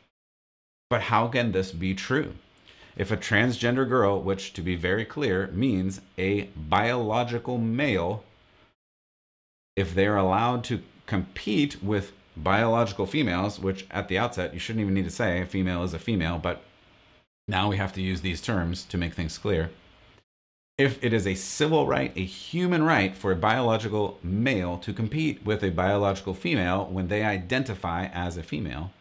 But 0.90 1.04
how 1.04 1.28
can 1.28 1.52
this 1.52 1.72
be 1.72 1.94
true? 1.94 2.34
If 2.96 3.12
a 3.12 3.18
transgender 3.18 3.88
girl, 3.88 4.22
which 4.22 4.54
to 4.54 4.62
be 4.62 4.76
very 4.76 5.06
clear 5.06 5.48
means 5.48 6.02
a 6.18 6.44
biological 6.56 7.58
male, 7.58 8.24
if 9.76 9.96
they're 9.96 10.18
allowed 10.18 10.64
to 10.66 10.84
compete 11.08 11.84
with 11.84 12.12
biological 12.38 13.06
females, 13.06 13.60
which 13.60 13.88
at 13.90 14.08
the 14.08 14.18
outset 14.18 14.54
you 14.54 14.60
shouldn't 14.60 14.82
even 14.82 14.94
need 14.94 15.06
to 15.06 15.10
say 15.10 15.42
a 15.42 15.46
female 15.46 15.84
is 15.84 15.94
a 15.94 16.00
female, 16.00 16.38
but 16.38 16.62
now 17.48 17.70
we 17.70 17.78
have 17.78 17.94
to 17.94 18.02
use 18.02 18.22
these 18.22 18.42
terms 18.42 18.86
to 18.86 18.98
make 18.98 19.14
things 19.14 19.38
clear 19.38 19.72
if 20.78 21.04
it 21.04 21.14
is 21.14 21.28
a 21.28 21.36
civil 21.36 21.86
right, 21.86 22.12
a 22.16 22.26
human 22.26 22.84
right 22.84 23.16
for 23.16 23.32
a 23.32 23.36
biological 23.36 24.20
male 24.24 24.78
to 24.80 24.94
compete 24.94 25.46
with 25.46 25.64
a 25.64 25.70
biological 25.70 26.34
female 26.34 26.86
when 26.86 27.10
they 27.10 27.24
identify 27.24 28.08
as 28.08 28.38
a 28.38 28.44
female, 28.44 28.92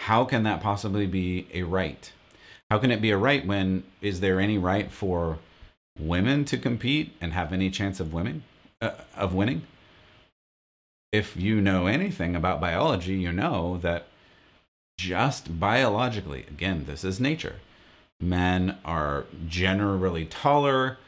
how 0.00 0.24
can 0.24 0.42
that 0.44 0.62
possibly 0.62 1.06
be 1.06 1.46
a 1.52 1.62
right? 1.62 2.12
How 2.70 2.78
can 2.78 2.90
it 2.90 3.02
be 3.02 3.10
a 3.10 3.18
right 3.18 3.46
when 3.46 3.84
is 4.00 4.20
there 4.20 4.40
any 4.40 4.56
right 4.56 4.90
for 4.90 5.38
women 5.98 6.44
to 6.46 6.56
compete 6.56 7.14
and 7.20 7.34
have 7.34 7.52
any 7.52 7.70
chance 7.70 8.00
of 8.00 8.12
winning? 8.12 8.42
Uh, 8.80 8.92
of 9.14 9.34
winning? 9.34 9.62
If 11.12 11.36
you 11.36 11.60
know 11.60 11.86
anything 11.86 12.34
about 12.34 12.62
biology, 12.62 13.14
you 13.14 13.30
know 13.30 13.76
that 13.82 14.06
just 14.98 15.60
biologically, 15.60 16.46
again, 16.48 16.86
this 16.86 17.04
is 17.04 17.20
nature 17.20 17.56
men 18.22 18.78
are 18.84 19.24
generally 19.48 20.24
taller, 20.24 20.98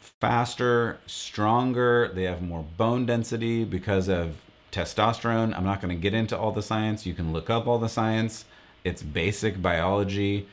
faster, 0.00 1.00
stronger. 1.06 2.10
They 2.14 2.22
have 2.24 2.40
more 2.40 2.64
bone 2.76 3.04
density 3.04 3.64
because 3.64 4.08
of 4.08 4.36
testosterone. 4.70 5.56
I'm 5.56 5.64
not 5.64 5.82
going 5.82 5.94
to 5.94 6.00
get 6.00 6.14
into 6.14 6.38
all 6.38 6.52
the 6.52 6.62
science. 6.62 7.04
You 7.04 7.14
can 7.14 7.32
look 7.32 7.50
up 7.50 7.66
all 7.66 7.78
the 7.78 7.88
science. 7.88 8.44
It's 8.84 9.02
basic 9.02 9.60
biology. 9.60 10.46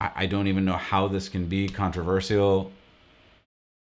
I, 0.00 0.10
I 0.14 0.26
don't 0.26 0.46
even 0.46 0.64
know 0.64 0.76
how 0.76 1.08
this 1.08 1.28
can 1.28 1.46
be 1.46 1.68
controversial. 1.68 2.70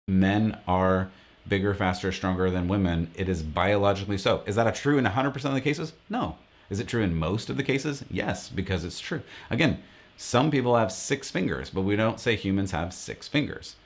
Men 0.06 0.58
are 0.68 1.10
bigger, 1.48 1.74
faster, 1.74 2.12
stronger 2.12 2.50
than 2.50 2.68
women. 2.68 3.10
It 3.14 3.28
is 3.28 3.42
biologically 3.42 4.18
so. 4.18 4.42
Is 4.46 4.56
that 4.56 4.66
a 4.66 4.72
true 4.72 4.98
in 4.98 5.04
100% 5.04 5.44
of 5.44 5.54
the 5.54 5.60
cases? 5.60 5.94
No. 6.08 6.36
Is 6.70 6.80
it 6.80 6.88
true 6.88 7.02
in 7.02 7.14
most 7.14 7.50
of 7.50 7.56
the 7.56 7.62
cases? 7.62 8.04
Yes, 8.10 8.48
because 8.48 8.84
it's 8.84 9.00
true. 9.00 9.22
Again, 9.50 9.82
some 10.16 10.50
people 10.50 10.76
have 10.76 10.92
six 10.92 11.30
fingers, 11.30 11.70
but 11.70 11.82
we 11.82 11.96
don't 11.96 12.20
say 12.20 12.36
humans 12.36 12.70
have 12.70 12.92
six 12.92 13.28
fingers 13.28 13.76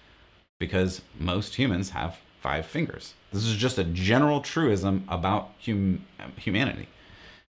because 0.59 1.03
most 1.19 1.57
humans 1.57 1.91
have 1.91 2.19
five 2.41 2.67
fingers. 2.67 3.15
This 3.33 3.45
is 3.45 3.57
just 3.57 3.79
a 3.79 3.85
general 3.85 4.41
truism 4.41 5.05
about 5.09 5.51
hum- 5.65 6.05
humanity, 6.37 6.89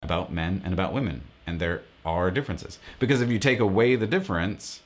about 0.01 0.32
men 0.32 0.62
and 0.63 0.73
about 0.73 0.93
women. 0.93 1.21
And 1.45 1.60
there 1.60 1.82
are 2.05 2.32
differences. 2.32 2.79
Because 2.99 3.21
if 3.21 3.29
you 3.29 3.39
take 3.39 3.60
away 3.60 3.95
the 3.95 4.08
difference, 4.08 4.82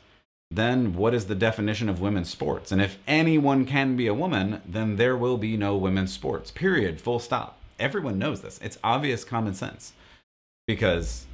then 0.49 0.93
what 0.93 1.13
is 1.13 1.25
the 1.25 1.35
definition 1.35 1.89
of 1.89 2.01
women's 2.01 2.29
sports? 2.29 2.71
And 2.71 2.81
if 2.81 2.97
anyone 3.07 3.65
can 3.65 3.95
be 3.95 4.07
a 4.07 4.13
woman, 4.13 4.61
then 4.65 4.95
there 4.97 5.17
will 5.17 5.37
be 5.37 5.57
no 5.57 5.75
women's 5.75 6.13
sports. 6.13 6.51
Period. 6.51 7.01
Full 7.01 7.19
stop. 7.19 7.59
Everyone 7.79 8.19
knows 8.19 8.41
this. 8.41 8.59
It's 8.63 8.77
obvious 8.83 9.23
common 9.23 9.53
sense. 9.53 9.93
Because 10.67 11.25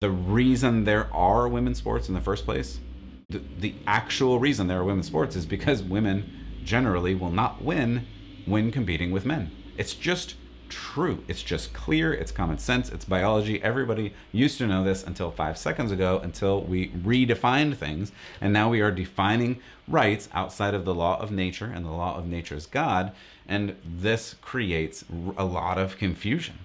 the 0.00 0.10
reason 0.10 0.84
there 0.84 1.12
are 1.12 1.48
women's 1.48 1.78
sports 1.78 2.08
in 2.08 2.14
the 2.14 2.20
first 2.20 2.44
place, 2.44 2.80
the, 3.28 3.42
the 3.58 3.74
actual 3.86 4.38
reason 4.38 4.68
there 4.68 4.80
are 4.80 4.84
women's 4.84 5.06
sports 5.06 5.36
is 5.36 5.44
because 5.44 5.82
women 5.82 6.30
generally 6.64 7.14
will 7.14 7.30
not 7.30 7.62
win 7.62 8.06
when 8.46 8.70
competing 8.70 9.10
with 9.10 9.26
men. 9.26 9.50
It's 9.76 9.94
just 9.94 10.34
true. 10.68 11.24
It's 11.28 11.42
just 11.42 11.72
clear. 11.72 12.12
It's 12.12 12.30
common 12.30 12.58
sense. 12.58 12.90
It's 12.90 13.04
biology. 13.04 13.62
Everybody 13.62 14.14
used 14.32 14.58
to 14.58 14.66
know 14.66 14.84
this 14.84 15.02
until 15.02 15.30
five 15.30 15.58
seconds 15.58 15.90
ago, 15.90 16.20
until 16.22 16.62
we 16.62 16.90
redefined 16.90 17.76
things. 17.76 18.12
And 18.40 18.52
now 18.52 18.68
we 18.68 18.80
are 18.80 18.90
defining 18.90 19.60
rights 19.86 20.28
outside 20.32 20.74
of 20.74 20.84
the 20.84 20.94
law 20.94 21.20
of 21.20 21.30
nature 21.30 21.70
and 21.74 21.84
the 21.84 21.90
law 21.90 22.16
of 22.16 22.26
nature's 22.26 22.66
God. 22.66 23.12
And 23.46 23.76
this 23.84 24.36
creates 24.42 25.04
a 25.36 25.44
lot 25.44 25.78
of 25.78 25.96
confusion. 25.96 26.58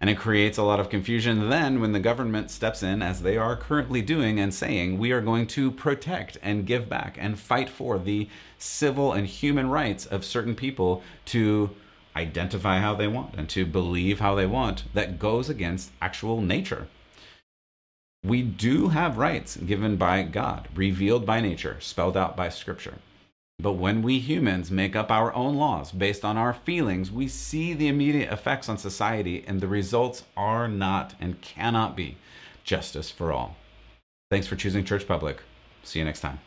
And 0.00 0.08
it 0.08 0.16
creates 0.16 0.56
a 0.56 0.62
lot 0.62 0.78
of 0.78 0.90
confusion 0.90 1.50
then 1.50 1.80
when 1.80 1.92
the 1.92 1.98
government 1.98 2.50
steps 2.52 2.84
in, 2.84 3.02
as 3.02 3.22
they 3.22 3.36
are 3.36 3.56
currently 3.56 4.00
doing, 4.00 4.38
and 4.38 4.54
saying, 4.54 4.98
we 4.98 5.10
are 5.10 5.20
going 5.20 5.46
to 5.48 5.72
protect 5.72 6.38
and 6.40 6.66
give 6.66 6.88
back 6.88 7.16
and 7.18 7.38
fight 7.38 7.68
for 7.68 7.98
the 7.98 8.28
civil 8.58 9.12
and 9.12 9.26
human 9.26 9.68
rights 9.68 10.06
of 10.06 10.24
certain 10.24 10.54
people 10.54 11.02
to 11.26 11.70
identify 12.14 12.78
how 12.78 12.94
they 12.94 13.08
want 13.08 13.34
and 13.36 13.48
to 13.48 13.66
believe 13.66 14.20
how 14.20 14.34
they 14.34 14.46
want 14.46 14.84
that 14.94 15.18
goes 15.18 15.48
against 15.48 15.90
actual 16.00 16.40
nature. 16.40 16.86
We 18.24 18.42
do 18.42 18.88
have 18.88 19.18
rights 19.18 19.56
given 19.56 19.96
by 19.96 20.22
God, 20.22 20.68
revealed 20.74 21.24
by 21.24 21.40
nature, 21.40 21.76
spelled 21.80 22.16
out 22.16 22.36
by 22.36 22.48
Scripture. 22.48 22.98
But 23.60 23.72
when 23.72 24.02
we 24.02 24.20
humans 24.20 24.70
make 24.70 24.94
up 24.94 25.10
our 25.10 25.34
own 25.34 25.56
laws 25.56 25.90
based 25.90 26.24
on 26.24 26.36
our 26.36 26.54
feelings, 26.54 27.10
we 27.10 27.26
see 27.26 27.74
the 27.74 27.88
immediate 27.88 28.32
effects 28.32 28.68
on 28.68 28.78
society, 28.78 29.44
and 29.48 29.60
the 29.60 29.66
results 29.66 30.22
are 30.36 30.68
not 30.68 31.14
and 31.20 31.40
cannot 31.40 31.96
be 31.96 32.16
justice 32.62 33.10
for 33.10 33.32
all. 33.32 33.56
Thanks 34.30 34.46
for 34.46 34.54
choosing 34.54 34.84
Church 34.84 35.08
Public. 35.08 35.42
See 35.82 35.98
you 35.98 36.04
next 36.04 36.20
time. 36.20 36.38